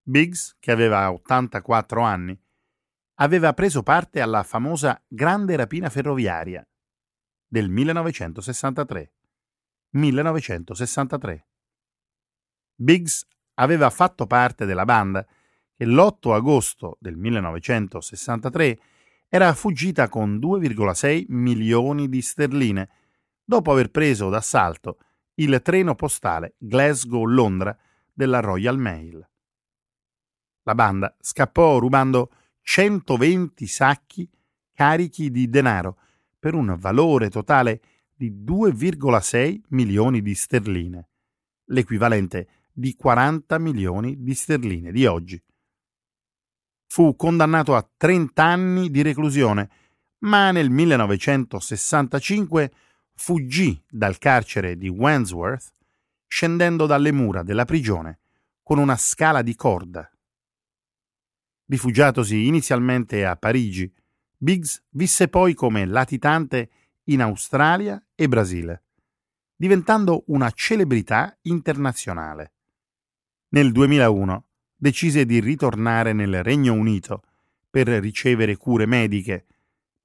Biggs, 0.00 0.56
che 0.60 0.70
aveva 0.70 1.10
84 1.10 2.02
anni, 2.02 2.40
aveva 3.14 3.52
preso 3.52 3.82
parte 3.82 4.20
alla 4.20 4.44
famosa 4.44 5.02
Grande 5.08 5.56
rapina 5.56 5.90
ferroviaria 5.90 6.64
del 7.48 7.68
1963. 7.68 9.12
1963. 9.90 11.48
Biggs 12.74 13.26
aveva 13.54 13.90
fatto 13.90 14.26
parte 14.26 14.66
della 14.66 14.84
banda 14.84 15.26
che 15.74 15.86
l'8 15.86 16.32
agosto 16.32 16.96
del 17.00 17.16
1963 17.16 18.78
era 19.28 19.52
fuggita 19.54 20.08
con 20.08 20.38
2,6 20.38 21.24
milioni 21.28 22.08
di 22.08 22.20
sterline 22.20 22.88
dopo 23.44 23.72
aver 23.72 23.90
preso 23.90 24.28
d'assalto 24.28 24.98
il 25.34 25.60
treno 25.62 25.94
postale 25.94 26.54
Glasgow-Londra 26.58 27.76
della 28.12 28.40
Royal 28.40 28.78
Mail. 28.78 29.28
La 30.62 30.74
banda 30.74 31.14
scappò 31.20 31.78
rubando 31.78 32.30
120 32.62 33.66
sacchi 33.66 34.30
carichi 34.72 35.30
di 35.30 35.48
denaro 35.48 35.98
per 36.38 36.54
un 36.54 36.74
valore 36.78 37.28
totale 37.28 37.80
di 38.14 38.30
2,6 38.30 39.60
milioni 39.68 40.22
di 40.22 40.34
sterline, 40.34 41.08
l'equivalente 41.66 42.48
di 42.74 42.96
40 42.96 43.58
milioni 43.58 44.22
di 44.22 44.34
sterline 44.34 44.90
di 44.90 45.06
oggi. 45.06 45.40
Fu 46.86 47.14
condannato 47.16 47.76
a 47.76 47.88
30 47.96 48.44
anni 48.44 48.90
di 48.90 49.02
reclusione, 49.02 49.70
ma 50.18 50.50
nel 50.50 50.70
1965 50.70 52.72
fuggì 53.14 53.80
dal 53.88 54.18
carcere 54.18 54.76
di 54.76 54.88
Wandsworth 54.88 55.70
scendendo 56.26 56.86
dalle 56.86 57.12
mura 57.12 57.44
della 57.44 57.64
prigione 57.64 58.18
con 58.62 58.78
una 58.78 58.96
scala 58.96 59.42
di 59.42 59.54
corda. 59.54 60.10
Rifugiatosi 61.66 62.46
inizialmente 62.46 63.24
a 63.24 63.36
Parigi, 63.36 63.90
Biggs 64.36 64.82
visse 64.90 65.28
poi 65.28 65.54
come 65.54 65.86
latitante 65.86 66.70
in 67.04 67.22
Australia 67.22 68.04
e 68.14 68.26
Brasile, 68.26 68.82
diventando 69.54 70.24
una 70.26 70.50
celebrità 70.50 71.38
internazionale. 71.42 72.53
Nel 73.54 73.70
2001 73.70 74.46
decise 74.74 75.24
di 75.24 75.38
ritornare 75.38 76.12
nel 76.12 76.42
Regno 76.42 76.72
Unito 76.72 77.22
per 77.70 77.86
ricevere 77.86 78.56
cure 78.56 78.84
mediche, 78.84 79.46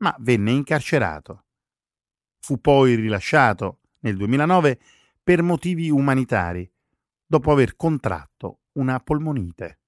ma 0.03 0.15
venne 0.19 0.51
incarcerato. 0.51 1.45
Fu 2.41 2.61
poi 2.61 2.93
rilasciato 2.93 3.79
nel 4.01 4.17
2009 4.17 4.79
per 5.23 5.41
motivi 5.41 5.89
umanitari, 5.89 6.71
dopo 7.25 7.51
aver 7.51 7.75
contratto 7.75 8.59
una 8.73 8.99
polmonite. 8.99 9.79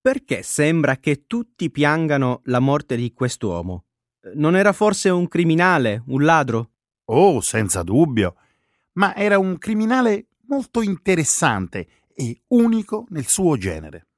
Perché 0.00 0.42
sembra 0.42 0.96
che 0.96 1.28
tutti 1.28 1.70
piangano 1.70 2.40
la 2.46 2.58
morte 2.58 2.96
di 2.96 3.12
quest'uomo? 3.12 3.84
Non 4.34 4.56
era 4.56 4.72
forse 4.72 5.10
un 5.10 5.28
criminale, 5.28 6.02
un 6.08 6.24
ladro? 6.24 6.72
Oh, 7.04 7.40
senza 7.40 7.84
dubbio, 7.84 8.34
ma 8.94 9.14
era 9.14 9.38
un 9.38 9.58
criminale 9.58 10.29
molto 10.50 10.82
interessante 10.82 11.88
e 12.12 12.42
unico 12.48 13.06
nel 13.10 13.26
suo 13.26 13.56
genere. 13.56 14.08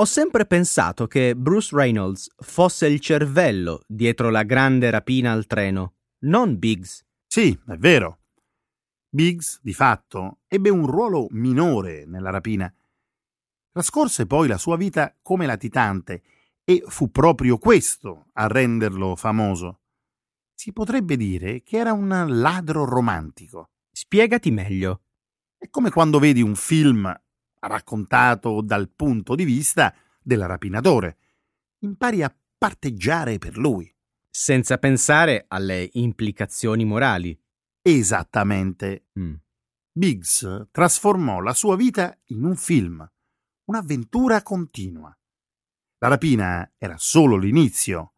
Ho 0.00 0.04
sempre 0.04 0.44
pensato 0.44 1.06
che 1.06 1.34
Bruce 1.34 1.74
Reynolds 1.74 2.30
fosse 2.36 2.86
il 2.86 3.00
cervello 3.00 3.82
dietro 3.86 4.30
la 4.30 4.42
grande 4.42 4.90
rapina 4.90 5.32
al 5.32 5.46
treno, 5.46 5.94
non 6.24 6.58
Biggs. 6.58 7.04
Sì, 7.26 7.58
è 7.66 7.76
vero. 7.76 8.20
Biggs, 9.08 9.60
di 9.62 9.72
fatto, 9.72 10.40
ebbe 10.46 10.68
un 10.68 10.86
ruolo 10.86 11.26
minore 11.30 12.04
nella 12.06 12.30
rapina. 12.30 12.72
Trascorse 13.72 14.26
poi 14.26 14.48
la 14.48 14.58
sua 14.58 14.76
vita 14.76 15.16
come 15.22 15.46
latitante 15.46 16.22
e 16.64 16.84
fu 16.86 17.10
proprio 17.10 17.58
questo 17.58 18.26
a 18.34 18.46
renderlo 18.46 19.16
famoso. 19.16 19.80
Si 20.54 20.72
potrebbe 20.72 21.16
dire 21.16 21.62
che 21.62 21.78
era 21.78 21.92
un 21.92 22.26
ladro 22.28 22.84
romantico. 22.84 23.70
Spiegati 23.90 24.50
meglio. 24.50 25.02
È 25.58 25.68
come 25.70 25.90
quando 25.90 26.20
vedi 26.20 26.40
un 26.40 26.54
film 26.54 27.12
raccontato 27.60 28.60
dal 28.60 28.88
punto 28.88 29.34
di 29.34 29.44
vista 29.44 29.92
del 30.22 30.46
rapinatore. 30.46 31.18
Impari 31.80 32.22
a 32.22 32.32
parteggiare 32.56 33.38
per 33.38 33.58
lui. 33.58 33.92
Senza 34.30 34.78
pensare 34.78 35.46
alle 35.48 35.88
implicazioni 35.94 36.84
morali. 36.84 37.36
Esattamente. 37.82 39.08
Mm. 39.18 39.34
Biggs 39.90 40.68
trasformò 40.70 41.40
la 41.40 41.54
sua 41.54 41.74
vita 41.74 42.16
in 42.26 42.44
un 42.44 42.54
film, 42.54 43.04
un'avventura 43.64 44.42
continua. 44.42 45.12
La 45.98 46.06
rapina 46.06 46.72
era 46.78 46.94
solo 46.98 47.36
l'inizio. 47.36 48.14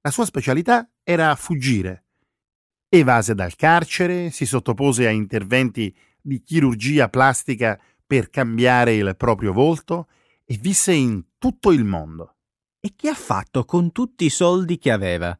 La 0.00 0.10
sua 0.10 0.24
specialità 0.24 0.90
era 1.02 1.34
fuggire. 1.34 2.06
Evase 2.88 3.34
dal 3.34 3.54
carcere, 3.54 4.30
si 4.30 4.46
sottopose 4.46 5.06
a 5.06 5.10
interventi 5.10 5.94
di 6.20 6.42
chirurgia 6.42 7.08
plastica 7.08 7.80
per 8.06 8.30
cambiare 8.30 8.94
il 8.94 9.14
proprio 9.16 9.52
volto 9.52 10.08
e 10.44 10.56
visse 10.56 10.92
in 10.92 11.24
tutto 11.38 11.70
il 11.70 11.84
mondo. 11.84 12.36
E 12.80 12.94
che 12.96 13.08
ha 13.08 13.14
fatto 13.14 13.64
con 13.64 13.92
tutti 13.92 14.24
i 14.24 14.30
soldi 14.30 14.78
che 14.78 14.90
aveva? 14.90 15.38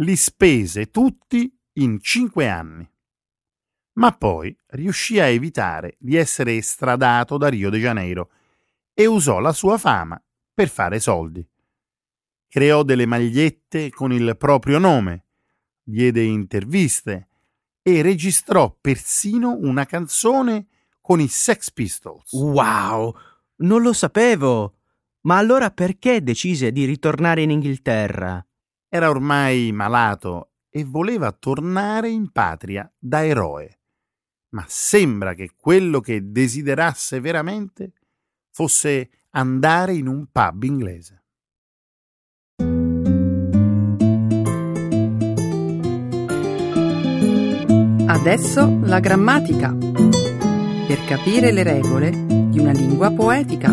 Li 0.00 0.16
spese 0.16 0.90
tutti 0.90 1.50
in 1.74 2.00
cinque 2.00 2.48
anni. 2.48 2.88
Ma 3.94 4.12
poi 4.12 4.54
riuscì 4.68 5.18
a 5.20 5.26
evitare 5.26 5.96
di 5.98 6.16
essere 6.16 6.56
estradato 6.56 7.38
da 7.38 7.48
Rio 7.48 7.70
de 7.70 7.78
Janeiro 7.78 8.30
e 8.92 9.06
usò 9.06 9.38
la 9.38 9.52
sua 9.52 9.78
fama 9.78 10.22
per 10.52 10.68
fare 10.68 11.00
soldi. 11.00 11.46
Creò 12.48 12.82
delle 12.82 13.06
magliette 13.06 13.90
con 13.90 14.12
il 14.12 14.36
proprio 14.36 14.78
nome, 14.78 15.26
diede 15.82 16.22
interviste 16.22 17.28
e 17.88 18.02
registrò 18.02 18.76
persino 18.80 19.56
una 19.60 19.86
canzone 19.86 20.66
con 21.00 21.20
i 21.20 21.28
Sex 21.28 21.70
Pistols. 21.70 22.32
Wow, 22.32 23.14
non 23.58 23.80
lo 23.80 23.92
sapevo. 23.92 24.78
Ma 25.20 25.36
allora 25.36 25.70
perché 25.70 26.20
decise 26.20 26.72
di 26.72 26.84
ritornare 26.84 27.42
in 27.42 27.50
Inghilterra? 27.50 28.44
Era 28.88 29.08
ormai 29.08 29.70
malato 29.70 30.54
e 30.68 30.82
voleva 30.82 31.30
tornare 31.30 32.08
in 32.08 32.32
patria 32.32 32.92
da 32.98 33.24
eroe. 33.24 33.78
ma 34.50 34.64
sembra 34.66 35.34
che 35.34 35.52
quello 35.54 36.00
che 36.00 36.30
desiderasse 36.32 37.20
veramente 37.20 37.92
fosse 38.50 39.10
andare 39.30 39.94
in 39.94 40.06
un 40.06 40.26
pub 40.32 40.62
inglese. 40.62 41.15
Adesso 48.18 48.80
la 48.80 48.98
grammatica. 48.98 49.72
Per 49.76 51.04
capire 51.06 51.52
le 51.52 51.62
regole 51.62 52.10
di 52.10 52.58
una 52.58 52.72
lingua 52.72 53.12
poetica. 53.12 53.68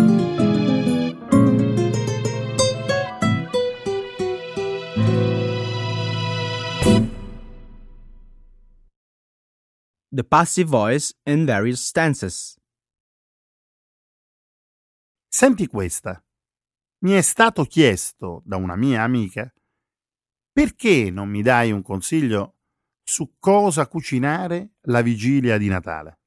The 10.10 10.23
passive 10.25 10.69
voice 10.69 11.15
in 11.23 11.45
various 11.45 11.82
stances. 11.86 12.60
Senti 15.29 15.67
questa. 15.67 16.21
Mi 16.99 17.13
è 17.13 17.21
stato 17.21 17.63
chiesto 17.63 18.41
da 18.45 18.58
una 18.58 18.75
mia 18.75 19.03
amica 19.03 19.51
perché 20.51 21.10
non 21.10 21.29
mi 21.29 21.41
dai 21.41 21.71
un 21.71 21.82
consiglio 21.82 22.58
su 23.03 23.35
cosa 23.37 23.87
cucinare 23.87 24.75
la 24.83 25.01
vigilia 25.01 25.57
di 25.57 25.67
Natale. 25.67 26.19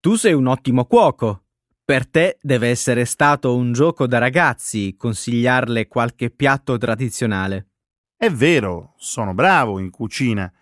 Tu 0.00 0.16
sei 0.16 0.32
un 0.34 0.46
ottimo 0.46 0.84
cuoco. 0.84 1.44
Per 1.84 2.08
te 2.08 2.38
deve 2.42 2.68
essere 2.68 3.04
stato 3.04 3.54
un 3.54 3.72
gioco 3.72 4.06
da 4.06 4.18
ragazzi 4.18 4.96
consigliarle 4.96 5.86
qualche 5.86 6.30
piatto 6.30 6.76
tradizionale. 6.78 7.70
È 8.16 8.28
vero, 8.30 8.94
sono 8.96 9.34
bravo 9.34 9.78
in 9.78 9.90
cucina. 9.90 10.52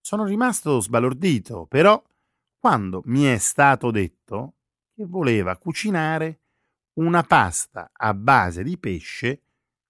Sono 0.00 0.24
rimasto 0.24 0.80
sbalordito, 0.80 1.66
però 1.66 2.02
quando 2.58 3.02
mi 3.06 3.24
è 3.24 3.38
stato 3.38 3.90
detto 3.90 4.56
che 4.94 5.06
voleva 5.06 5.56
cucinare 5.56 6.40
una 6.94 7.22
pasta 7.22 7.90
a 7.92 8.12
base 8.12 8.62
di 8.62 8.76
pesce 8.78 9.42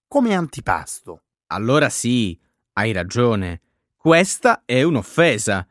come 0.07 0.35
antipasto. 0.35 1.25
Allora 1.49 1.89
sì, 1.89 2.39
hai 2.75 2.93
ragione. 2.93 3.63
Questa 4.09 4.63
è 4.65 4.83
un'offesa. 4.83 5.69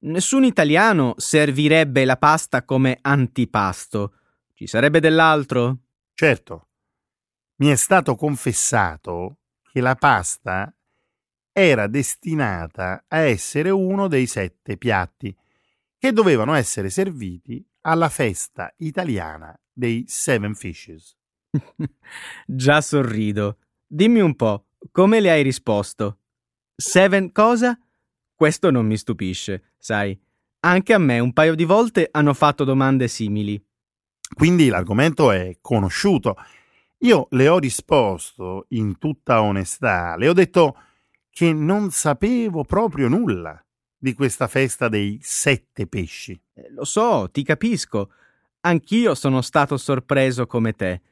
Nessun 0.00 0.44
italiano 0.44 1.14
servirebbe 1.16 2.04
la 2.04 2.18
pasta 2.18 2.62
come 2.62 2.98
antipasto. 3.00 4.12
Ci 4.52 4.66
sarebbe 4.66 5.00
dell'altro? 5.00 5.78
Certo. 6.12 6.68
Mi 7.60 7.68
è 7.68 7.76
stato 7.76 8.14
confessato 8.14 9.38
che 9.62 9.80
la 9.80 9.94
pasta 9.94 10.70
era 11.50 11.86
destinata 11.86 13.06
a 13.08 13.20
essere 13.20 13.70
uno 13.70 14.06
dei 14.06 14.26
sette 14.26 14.76
piatti 14.76 15.34
che 15.96 16.12
dovevano 16.12 16.52
essere 16.52 16.90
serviti 16.90 17.66
alla 17.80 18.10
festa 18.10 18.70
italiana 18.76 19.58
dei 19.72 20.04
Seven 20.06 20.54
Fishes. 20.54 21.16
Già 22.46 22.82
sorrido. 22.82 23.56
Dimmi 23.86 24.20
un 24.20 24.36
po', 24.36 24.66
come 24.92 25.20
le 25.20 25.30
hai 25.30 25.42
risposto? 25.42 26.17
Seven 26.80 27.32
cosa? 27.32 27.76
Questo 28.32 28.70
non 28.70 28.86
mi 28.86 28.96
stupisce, 28.96 29.72
sai. 29.78 30.16
Anche 30.60 30.92
a 30.92 30.98
me 30.98 31.18
un 31.18 31.32
paio 31.32 31.56
di 31.56 31.64
volte 31.64 32.06
hanno 32.08 32.32
fatto 32.34 32.62
domande 32.62 33.08
simili. 33.08 33.60
Quindi 34.32 34.68
l'argomento 34.68 35.32
è 35.32 35.58
conosciuto. 35.60 36.36
Io 36.98 37.26
le 37.30 37.48
ho 37.48 37.58
risposto 37.58 38.66
in 38.68 38.96
tutta 38.96 39.42
onestà, 39.42 40.14
le 40.16 40.28
ho 40.28 40.32
detto 40.32 40.76
che 41.30 41.52
non 41.52 41.90
sapevo 41.90 42.62
proprio 42.62 43.08
nulla 43.08 43.60
di 43.96 44.14
questa 44.14 44.46
festa 44.46 44.88
dei 44.88 45.18
sette 45.20 45.88
pesci. 45.88 46.40
Eh, 46.54 46.70
lo 46.70 46.84
so, 46.84 47.28
ti 47.32 47.42
capisco. 47.42 48.12
Anch'io 48.60 49.16
sono 49.16 49.42
stato 49.42 49.76
sorpreso 49.76 50.46
come 50.46 50.74
te, 50.74 51.02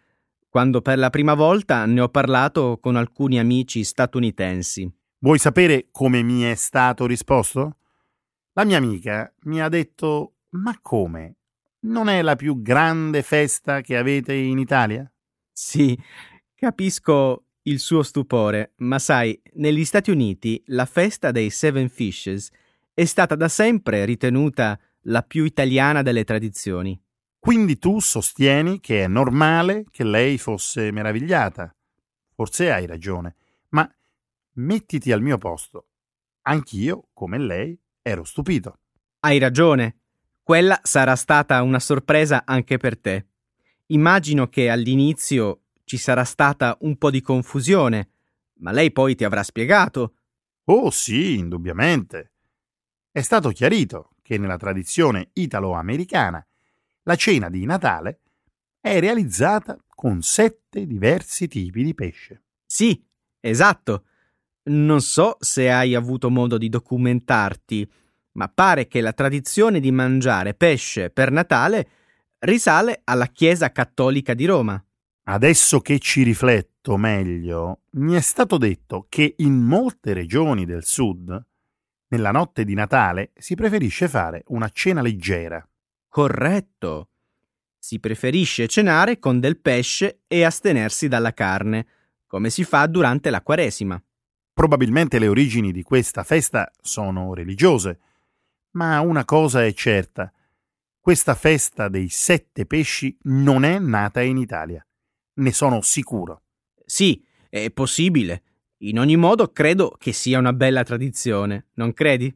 quando 0.48 0.80
per 0.80 0.96
la 0.96 1.10
prima 1.10 1.34
volta 1.34 1.86
ne 1.86 2.02
ho 2.02 2.08
parlato 2.08 2.78
con 2.80 2.94
alcuni 2.94 3.40
amici 3.40 3.82
statunitensi. 3.82 4.88
Vuoi 5.26 5.40
sapere 5.40 5.88
come 5.90 6.22
mi 6.22 6.42
è 6.42 6.54
stato 6.54 7.04
risposto? 7.04 7.78
La 8.52 8.64
mia 8.64 8.76
amica 8.76 9.34
mi 9.46 9.60
ha 9.60 9.68
detto: 9.68 10.34
Ma 10.50 10.78
come? 10.80 11.38
Non 11.80 12.08
è 12.08 12.22
la 12.22 12.36
più 12.36 12.62
grande 12.62 13.22
festa 13.22 13.80
che 13.80 13.96
avete 13.96 14.34
in 14.34 14.58
Italia? 14.58 15.12
Sì, 15.50 16.00
capisco 16.54 17.46
il 17.62 17.80
suo 17.80 18.04
stupore, 18.04 18.74
ma 18.76 19.00
sai, 19.00 19.36
negli 19.54 19.84
Stati 19.84 20.12
Uniti 20.12 20.62
la 20.66 20.86
festa 20.86 21.32
dei 21.32 21.50
Seven 21.50 21.88
Fishes 21.88 22.48
è 22.94 23.04
stata 23.04 23.34
da 23.34 23.48
sempre 23.48 24.04
ritenuta 24.04 24.78
la 25.06 25.22
più 25.22 25.42
italiana 25.42 26.02
delle 26.02 26.22
tradizioni. 26.22 26.96
Quindi 27.36 27.80
tu 27.80 27.98
sostieni 27.98 28.78
che 28.78 29.02
è 29.02 29.08
normale 29.08 29.86
che 29.90 30.04
lei 30.04 30.38
fosse 30.38 30.92
meravigliata. 30.92 31.74
Forse 32.32 32.70
hai 32.70 32.86
ragione, 32.86 33.34
ma 33.70 33.90
mettiti 34.56 35.12
al 35.12 35.22
mio 35.22 35.38
posto. 35.38 35.88
Anch'io, 36.42 37.08
come 37.12 37.38
lei, 37.38 37.78
ero 38.02 38.24
stupito. 38.24 38.80
Hai 39.20 39.38
ragione. 39.38 40.00
Quella 40.42 40.78
sarà 40.82 41.16
stata 41.16 41.62
una 41.62 41.80
sorpresa 41.80 42.44
anche 42.44 42.76
per 42.76 42.98
te. 42.98 43.26
Immagino 43.86 44.48
che 44.48 44.68
all'inizio 44.70 45.62
ci 45.84 45.96
sarà 45.96 46.24
stata 46.24 46.76
un 46.80 46.96
po' 46.96 47.10
di 47.10 47.20
confusione, 47.20 48.10
ma 48.58 48.70
lei 48.70 48.92
poi 48.92 49.14
ti 49.14 49.24
avrà 49.24 49.42
spiegato. 49.42 50.14
Oh 50.64 50.90
sì, 50.90 51.38
indubbiamente. 51.38 52.32
È 53.10 53.20
stato 53.22 53.50
chiarito 53.50 54.10
che 54.22 54.38
nella 54.38 54.56
tradizione 54.56 55.30
italo-americana 55.32 56.44
la 57.02 57.14
cena 57.16 57.48
di 57.48 57.64
Natale 57.64 58.20
è 58.80 59.00
realizzata 59.00 59.76
con 59.88 60.22
sette 60.22 60.86
diversi 60.86 61.48
tipi 61.48 61.82
di 61.82 61.94
pesce. 61.94 62.42
Sì, 62.64 63.04
esatto. 63.40 64.04
Non 64.68 65.00
so 65.00 65.36
se 65.38 65.70
hai 65.70 65.94
avuto 65.94 66.28
modo 66.28 66.58
di 66.58 66.68
documentarti, 66.68 67.88
ma 68.32 68.48
pare 68.48 68.88
che 68.88 69.00
la 69.00 69.12
tradizione 69.12 69.78
di 69.78 69.92
mangiare 69.92 70.54
pesce 70.54 71.10
per 71.10 71.30
Natale 71.30 71.88
risale 72.40 73.00
alla 73.04 73.26
Chiesa 73.26 73.70
Cattolica 73.70 74.34
di 74.34 74.44
Roma. 74.44 74.82
Adesso 75.28 75.80
che 75.80 75.98
ci 75.98 76.22
rifletto 76.22 76.96
meglio, 76.96 77.80
mi 77.92 78.14
è 78.14 78.20
stato 78.20 78.58
detto 78.58 79.06
che 79.08 79.34
in 79.38 79.54
molte 79.54 80.12
regioni 80.12 80.64
del 80.64 80.84
sud, 80.84 81.44
nella 82.08 82.30
notte 82.30 82.64
di 82.64 82.74
Natale, 82.74 83.32
si 83.36 83.54
preferisce 83.54 84.08
fare 84.08 84.42
una 84.48 84.68
cena 84.68 85.00
leggera. 85.00 85.64
Corretto. 86.08 87.08
Si 87.78 88.00
preferisce 88.00 88.66
cenare 88.66 89.18
con 89.18 89.38
del 89.38 89.58
pesce 89.58 90.22
e 90.26 90.44
astenersi 90.44 91.06
dalla 91.08 91.32
carne, 91.32 91.86
come 92.26 92.50
si 92.50 92.64
fa 92.64 92.86
durante 92.86 93.30
la 93.30 93.42
Quaresima. 93.42 94.00
Probabilmente 94.56 95.18
le 95.18 95.28
origini 95.28 95.70
di 95.70 95.82
questa 95.82 96.24
festa 96.24 96.72
sono 96.80 97.34
religiose, 97.34 98.00
ma 98.70 99.00
una 99.00 99.26
cosa 99.26 99.62
è 99.62 99.70
certa. 99.74 100.32
Questa 100.98 101.34
festa 101.34 101.88
dei 101.88 102.08
sette 102.08 102.64
pesci 102.64 103.14
non 103.24 103.64
è 103.64 103.78
nata 103.78 104.22
in 104.22 104.38
Italia. 104.38 104.82
Ne 105.34 105.52
sono 105.52 105.82
sicuro. 105.82 106.44
Sì, 106.86 107.22
è 107.50 107.70
possibile. 107.70 108.44
In 108.78 108.98
ogni 108.98 109.16
modo 109.16 109.52
credo 109.52 109.94
che 109.98 110.14
sia 110.14 110.38
una 110.38 110.54
bella 110.54 110.84
tradizione, 110.84 111.66
non 111.74 111.92
credi? 111.92 112.34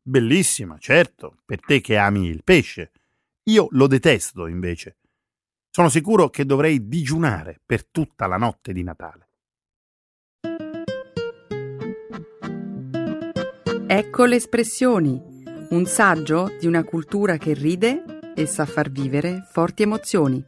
Bellissima, 0.00 0.78
certo, 0.78 1.38
per 1.44 1.58
te 1.58 1.80
che 1.80 1.96
ami 1.96 2.28
il 2.28 2.44
pesce. 2.44 2.92
Io 3.50 3.66
lo 3.70 3.88
detesto, 3.88 4.46
invece. 4.46 4.98
Sono 5.68 5.88
sicuro 5.88 6.30
che 6.30 6.46
dovrei 6.46 6.86
digiunare 6.86 7.60
per 7.66 7.86
tutta 7.86 8.28
la 8.28 8.36
notte 8.36 8.72
di 8.72 8.84
Natale. 8.84 9.25
Ecco 13.88 14.24
le 14.24 14.34
espressioni, 14.34 15.22
un 15.70 15.84
saggio 15.86 16.48
di 16.58 16.66
una 16.66 16.82
cultura 16.82 17.36
che 17.36 17.54
ride 17.54 18.32
e 18.34 18.44
sa 18.44 18.66
far 18.66 18.90
vivere 18.90 19.46
forti 19.48 19.84
emozioni. 19.84 20.44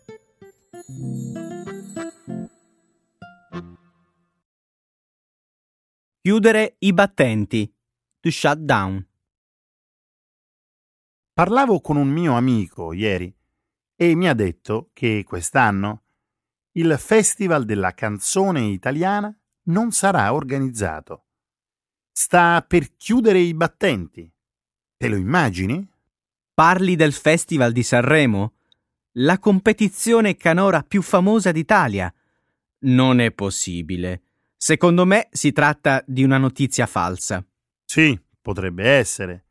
Chiudere 6.20 6.74
i 6.80 6.92
battenti. 6.92 7.72
To 8.18 8.28
shut 8.28 8.58
down. 8.58 9.06
Parlavo 11.32 11.80
con 11.80 11.96
un 11.96 12.08
mio 12.08 12.34
amico 12.34 12.92
ieri 12.92 13.32
e 13.94 14.16
mi 14.16 14.28
ha 14.28 14.34
detto 14.34 14.90
che 14.92 15.22
quest'anno 15.24 16.02
il 16.72 16.96
Festival 16.98 17.64
della 17.64 17.94
canzone 17.94 18.62
italiana 18.62 19.32
non 19.66 19.92
sarà 19.92 20.34
organizzato. 20.34 21.27
Sta 22.20 22.64
per 22.66 22.96
chiudere 22.96 23.38
i 23.38 23.54
battenti. 23.54 24.28
Te 24.96 25.08
lo 25.08 25.14
immagini? 25.14 25.88
Parli 26.52 26.96
del 26.96 27.12
Festival 27.12 27.70
di 27.70 27.84
Sanremo? 27.84 28.54
La 29.18 29.38
competizione 29.38 30.34
canora 30.34 30.82
più 30.82 31.00
famosa 31.00 31.52
d'Italia. 31.52 32.12
Non 32.80 33.20
è 33.20 33.30
possibile. 33.30 34.22
Secondo 34.56 35.06
me 35.06 35.28
si 35.30 35.52
tratta 35.52 36.02
di 36.08 36.24
una 36.24 36.38
notizia 36.38 36.86
falsa. 36.86 37.46
Sì, 37.84 38.20
potrebbe 38.42 38.82
essere 38.90 39.44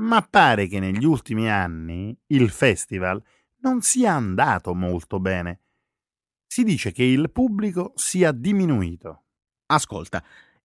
Ma 0.00 0.20
pare 0.22 0.66
che 0.66 0.80
negli 0.80 1.04
ultimi 1.04 1.48
anni 1.48 2.12
il 2.26 2.50
festival 2.50 3.22
non 3.58 3.82
sia 3.82 4.14
andato 4.14 4.74
molto 4.74 5.20
bene. 5.20 5.60
Si 6.44 6.64
dice 6.64 6.90
che 6.90 7.04
il 7.04 7.30
pubblico 7.30 7.92
sia 7.94 8.32
diminuito. 8.32 9.26
Ascolta, 9.66 10.24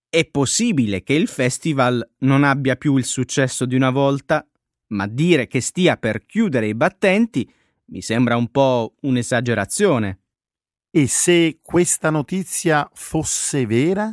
è 0.10 0.26
possibile 0.26 1.04
che 1.04 1.14
il 1.14 1.28
festival 1.28 2.08
non 2.20 2.44
abbia 2.44 2.76
più 2.76 2.98
il 2.98 3.06
successo 3.06 3.66
di 3.66 3.76
una 3.76 3.92
volta, 3.92 4.46
ma 4.88 5.08
dire 5.08 5.48
che 5.48 5.62
stia 5.62 5.98
per 5.98 6.26
chiudere 6.26 6.68
i 6.68 6.74
battenti 6.74 7.50
mi 7.86 8.02
sembra 8.02 8.36
un 8.36 8.50
po' 8.50 8.96
un'esagerazione. 9.02 10.20
E 10.90 11.08
se 11.08 11.60
questa 11.62 12.10
notizia 12.10 12.90
fosse 12.94 13.68
vera? 13.68 14.12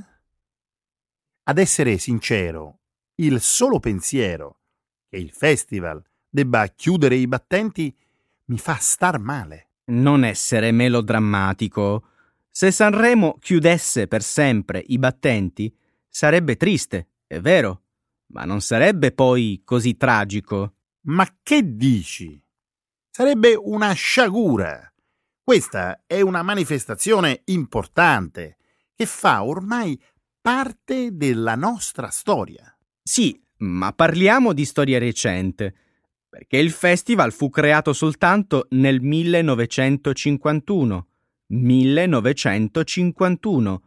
Ad 1.45 1.59
essere 1.59 1.97
sincero, 1.97 2.81
il 3.17 3.41
solo 3.41 3.81
pensiero 3.81 4.59
che 5.09 5.17
il 5.17 5.31
festival 5.31 6.03
debba 6.29 6.67
chiudere 6.69 7.17
i 7.17 7.27
battenti 7.27 7.95
mi 8.47 8.59
fa 8.59 8.75
star 8.75 9.19
male. 9.19 9.71
Non 9.87 10.25
essere 10.25 10.73
melodrammatico. 10.73 12.09
Se 12.51 12.71
Sanremo 12.71 13.39
chiudesse 13.41 14.07
per 14.09 14.23
sempre 14.23 14.83
i 14.87 14.99
battenti, 14.99 15.75
sarebbe 16.17 16.57
triste, 16.57 17.11
è 17.27 17.41
vero, 17.41 17.83
ma 18.29 18.47
non 18.47 18.63
sarebbe 18.63 19.13
poi 19.13 19.61
così 19.67 19.99
tragico. 19.99 20.77
Ma 21.09 21.29
che 21.43 21.77
dici? 21.77 22.43
Sarebbe 23.11 23.55
una 23.55 23.93
sciagura. 23.93 24.91
Questa 25.43 26.05
è 26.07 26.23
una 26.23 26.41
manifestazione 26.41 27.43
importante 27.45 28.57
che 28.95 29.05
fa 29.05 29.45
ormai 29.45 30.01
parte 30.41 31.11
della 31.13 31.55
nostra 31.55 32.09
storia. 32.09 32.75
Sì, 33.03 33.39
ma 33.59 33.93
parliamo 33.93 34.55
di 34.55 34.65
storia 34.65 34.99
recente, 34.99 35.75
perché 36.31 36.57
il 36.57 36.71
festival 36.71 37.31
fu 37.31 37.51
creato 37.51 37.93
soltanto 37.93 38.69
nel 38.71 39.03
1951. 39.03 41.09
1951, 41.49 43.83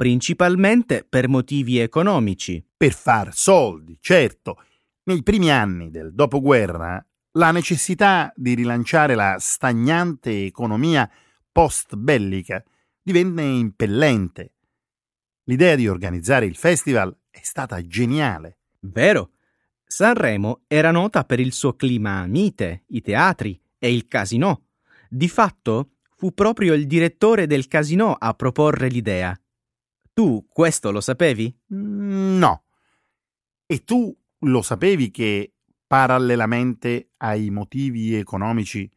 principalmente 0.00 1.04
per 1.06 1.28
motivi 1.28 1.78
economici. 1.78 2.66
Per 2.74 2.94
far 2.94 3.34
soldi, 3.34 3.98
certo. 4.00 4.56
Nei 5.02 5.22
primi 5.22 5.50
anni 5.50 5.90
del 5.90 6.14
dopoguerra, 6.14 7.06
la 7.32 7.50
necessità 7.50 8.32
di 8.34 8.54
rilanciare 8.54 9.14
la 9.14 9.36
stagnante 9.38 10.46
economia 10.46 11.06
post-bellica 11.52 12.64
divenne 13.02 13.42
impellente. 13.42 14.54
L'idea 15.44 15.74
di 15.74 15.86
organizzare 15.86 16.46
il 16.46 16.56
festival 16.56 17.14
è 17.28 17.40
stata 17.42 17.82
geniale. 17.82 18.60
Vero. 18.80 19.32
Sanremo 19.84 20.62
era 20.66 20.92
nota 20.92 21.24
per 21.24 21.40
il 21.40 21.52
suo 21.52 21.74
clima 21.74 22.24
mite, 22.24 22.84
i 22.86 23.02
teatri 23.02 23.60
e 23.78 23.92
il 23.92 24.08
casino. 24.08 24.68
Di 25.10 25.28
fatto 25.28 25.96
fu 26.16 26.32
proprio 26.32 26.72
il 26.72 26.86
direttore 26.86 27.46
del 27.46 27.68
casino 27.68 28.14
a 28.14 28.32
proporre 28.32 28.88
l'idea. 28.88 29.38
Tu 30.12 30.46
questo 30.48 30.90
lo 30.90 31.00
sapevi? 31.00 31.54
Mm, 31.74 32.38
no. 32.38 32.64
E 33.66 33.84
tu 33.84 34.16
lo 34.40 34.62
sapevi 34.62 35.10
che, 35.10 35.52
parallelamente 35.86 37.10
ai 37.18 37.50
motivi 37.50 38.14
economici, 38.14 38.90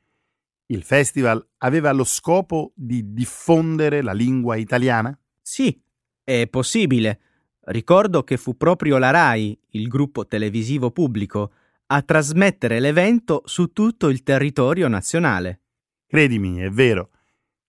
il 0.67 0.84
festival 0.84 1.45
aveva 1.58 1.91
lo 1.91 2.04
scopo 2.04 2.71
di 2.76 3.13
diffondere 3.13 4.02
la 4.02 4.13
lingua 4.13 4.56
italiana? 4.56 5.17
Sì, 5.41 5.80
è 6.23 6.47
possibile. 6.47 7.19
Ricordo 7.65 8.23
che 8.23 8.38
fu 8.38 8.58
proprio 8.58 8.97
la 8.97 9.12
RAI, 9.12 9.58
il 9.71 9.88
gruppo 9.88 10.26
televisivo 10.26 10.91
pubblico, 10.91 11.52
a 11.88 12.02
trasmettere 12.02 12.80
l'evento 12.80 13.43
su 13.45 13.71
tutto 13.71 14.10
il 14.10 14.23
territorio 14.23 14.88
nazionale. 14.88 15.62
Credimi, 16.08 16.58
è 16.58 16.69
vero. 16.69 17.12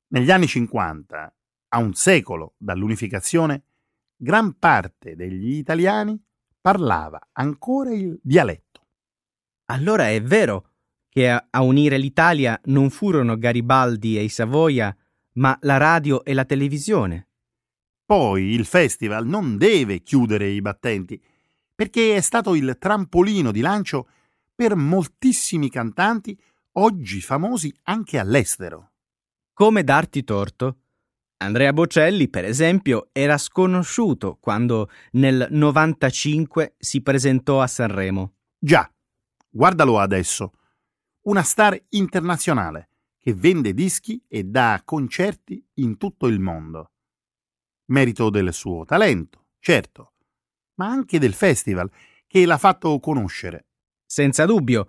Negli 0.08 0.30
anni 0.30 0.46
50, 0.46 1.34
a 1.74 1.78
un 1.78 1.92
secolo 1.92 2.54
dall'unificazione, 2.56 3.64
gran 4.16 4.58
parte 4.58 5.16
degli 5.16 5.56
italiani 5.56 6.20
parlava 6.60 7.20
ancora 7.32 7.92
il 7.92 8.18
dialetto. 8.22 8.86
Allora 9.66 10.08
è 10.08 10.22
vero 10.22 10.70
che 11.08 11.28
a, 11.28 11.62
unire 11.62 11.98
l'Italia 11.98 12.58
non 12.66 12.90
furono 12.90 13.36
Garibaldi 13.36 14.16
e 14.16 14.22
i 14.22 14.28
Savoia, 14.28 14.96
ma 15.34 15.56
la 15.62 15.76
radio 15.76 16.24
e 16.24 16.32
la 16.32 16.44
televisione. 16.44 17.28
Poi 18.04 18.52
il 18.52 18.66
festival 18.66 19.26
non 19.26 19.56
deve 19.56 20.00
chiudere 20.00 20.48
i 20.48 20.60
battenti, 20.60 21.20
perché 21.74 22.14
è 22.14 22.20
stato 22.20 22.54
il 22.54 22.76
trampolino 22.78 23.50
di 23.50 23.60
lancio 23.60 24.08
per 24.54 24.76
moltissimi 24.76 25.68
cantanti 25.70 26.38
oggi 26.72 27.20
famosi 27.20 27.74
anche 27.84 28.18
all'estero. 28.18 28.92
Come 29.52 29.82
darti 29.82 30.22
torto? 30.22 30.83
Andrea 31.44 31.72
Bocelli, 31.72 32.28
per 32.28 32.44
esempio, 32.44 33.08
era 33.12 33.38
sconosciuto 33.38 34.38
quando 34.40 34.90
nel 35.12 35.46
95 35.50 36.74
si 36.78 37.02
presentò 37.02 37.60
a 37.60 37.66
Sanremo. 37.66 38.34
Già, 38.58 38.90
guardalo 39.48 39.98
adesso. 39.98 40.52
Una 41.22 41.42
star 41.42 41.80
internazionale 41.90 42.88
che 43.18 43.34
vende 43.34 43.72
dischi 43.72 44.22
e 44.28 44.44
dà 44.44 44.80
concerti 44.84 45.64
in 45.74 45.96
tutto 45.96 46.26
il 46.26 46.40
mondo 46.40 46.90
merito 47.86 48.30
del 48.30 48.52
suo 48.52 48.84
talento, 48.84 49.46
certo, 49.58 50.12
ma 50.74 50.86
anche 50.86 51.18
del 51.18 51.34
festival 51.34 51.90
che 52.26 52.46
l'ha 52.46 52.58
fatto 52.58 52.98
conoscere. 52.98 53.66
Senza 54.06 54.46
dubbio, 54.46 54.88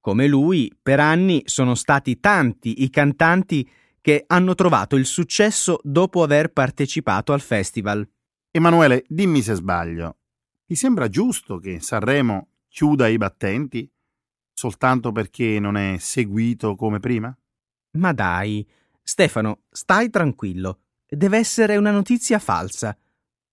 come 0.00 0.26
lui, 0.26 0.72
per 0.82 1.00
anni 1.00 1.42
sono 1.46 1.74
stati 1.74 2.20
tanti 2.20 2.82
i 2.82 2.90
cantanti 2.90 3.68
che 4.04 4.24
hanno 4.26 4.54
trovato 4.54 4.96
il 4.96 5.06
successo 5.06 5.80
dopo 5.82 6.22
aver 6.22 6.52
partecipato 6.52 7.32
al 7.32 7.40
festival. 7.40 8.06
Emanuele, 8.50 9.04
dimmi 9.08 9.40
se 9.40 9.54
sbaglio. 9.54 10.18
Ti 10.66 10.74
sembra 10.74 11.08
giusto 11.08 11.56
che 11.56 11.80
Sanremo 11.80 12.48
chiuda 12.68 13.08
i 13.08 13.16
battenti 13.16 13.90
soltanto 14.52 15.10
perché 15.10 15.58
non 15.58 15.78
è 15.78 15.96
seguito 15.98 16.76
come 16.76 17.00
prima? 17.00 17.34
Ma 17.92 18.12
dai, 18.12 18.68
Stefano, 19.02 19.62
stai 19.70 20.10
tranquillo 20.10 20.80
deve 21.16 21.38
essere 21.38 21.76
una 21.76 21.90
notizia 21.90 22.38
falsa. 22.38 22.96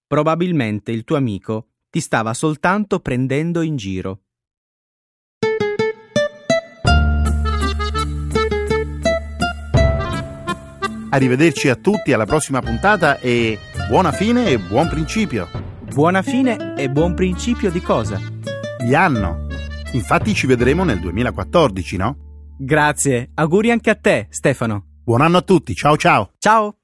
Probabilmente 0.08 0.92
il 0.92 1.04
tuo 1.04 1.16
amico 1.16 1.70
ti 1.90 2.00
stava 2.00 2.34
soltanto 2.34 3.00
prendendo 3.00 3.62
in 3.62 3.76
giro. 3.76 4.24
Arrivederci 11.14 11.68
a 11.68 11.76
tutti 11.76 12.14
alla 12.14 12.26
prossima 12.26 12.62
puntata 12.62 13.20
e 13.20 13.60
buona 13.90 14.14
fine 14.14 14.50
e 14.50 14.58
buon 14.58 14.88
principio. 14.88 15.50
Buona 15.94 16.22
fine 16.22 16.76
e 16.78 16.90
buon 16.90 17.14
principio 17.16 17.70
di 17.70 17.82
cosa? 17.82 18.18
Di 18.82 18.96
anno. 18.96 19.48
Infatti 19.92 20.34
ci 20.34 20.48
vedremo 20.48 20.86
nel 20.86 21.02
2014, 21.02 21.98
no? 21.98 22.16
Grazie, 22.58 23.32
auguri 23.34 23.72
anche 23.72 23.90
a 23.90 23.96
te, 23.96 24.28
Stefano. 24.30 24.86
Buon 25.04 25.20
anno 25.20 25.38
a 25.38 25.42
tutti, 25.42 25.76
ciao 25.76 25.98
ciao. 25.98 26.32
Ciao. 26.38 26.81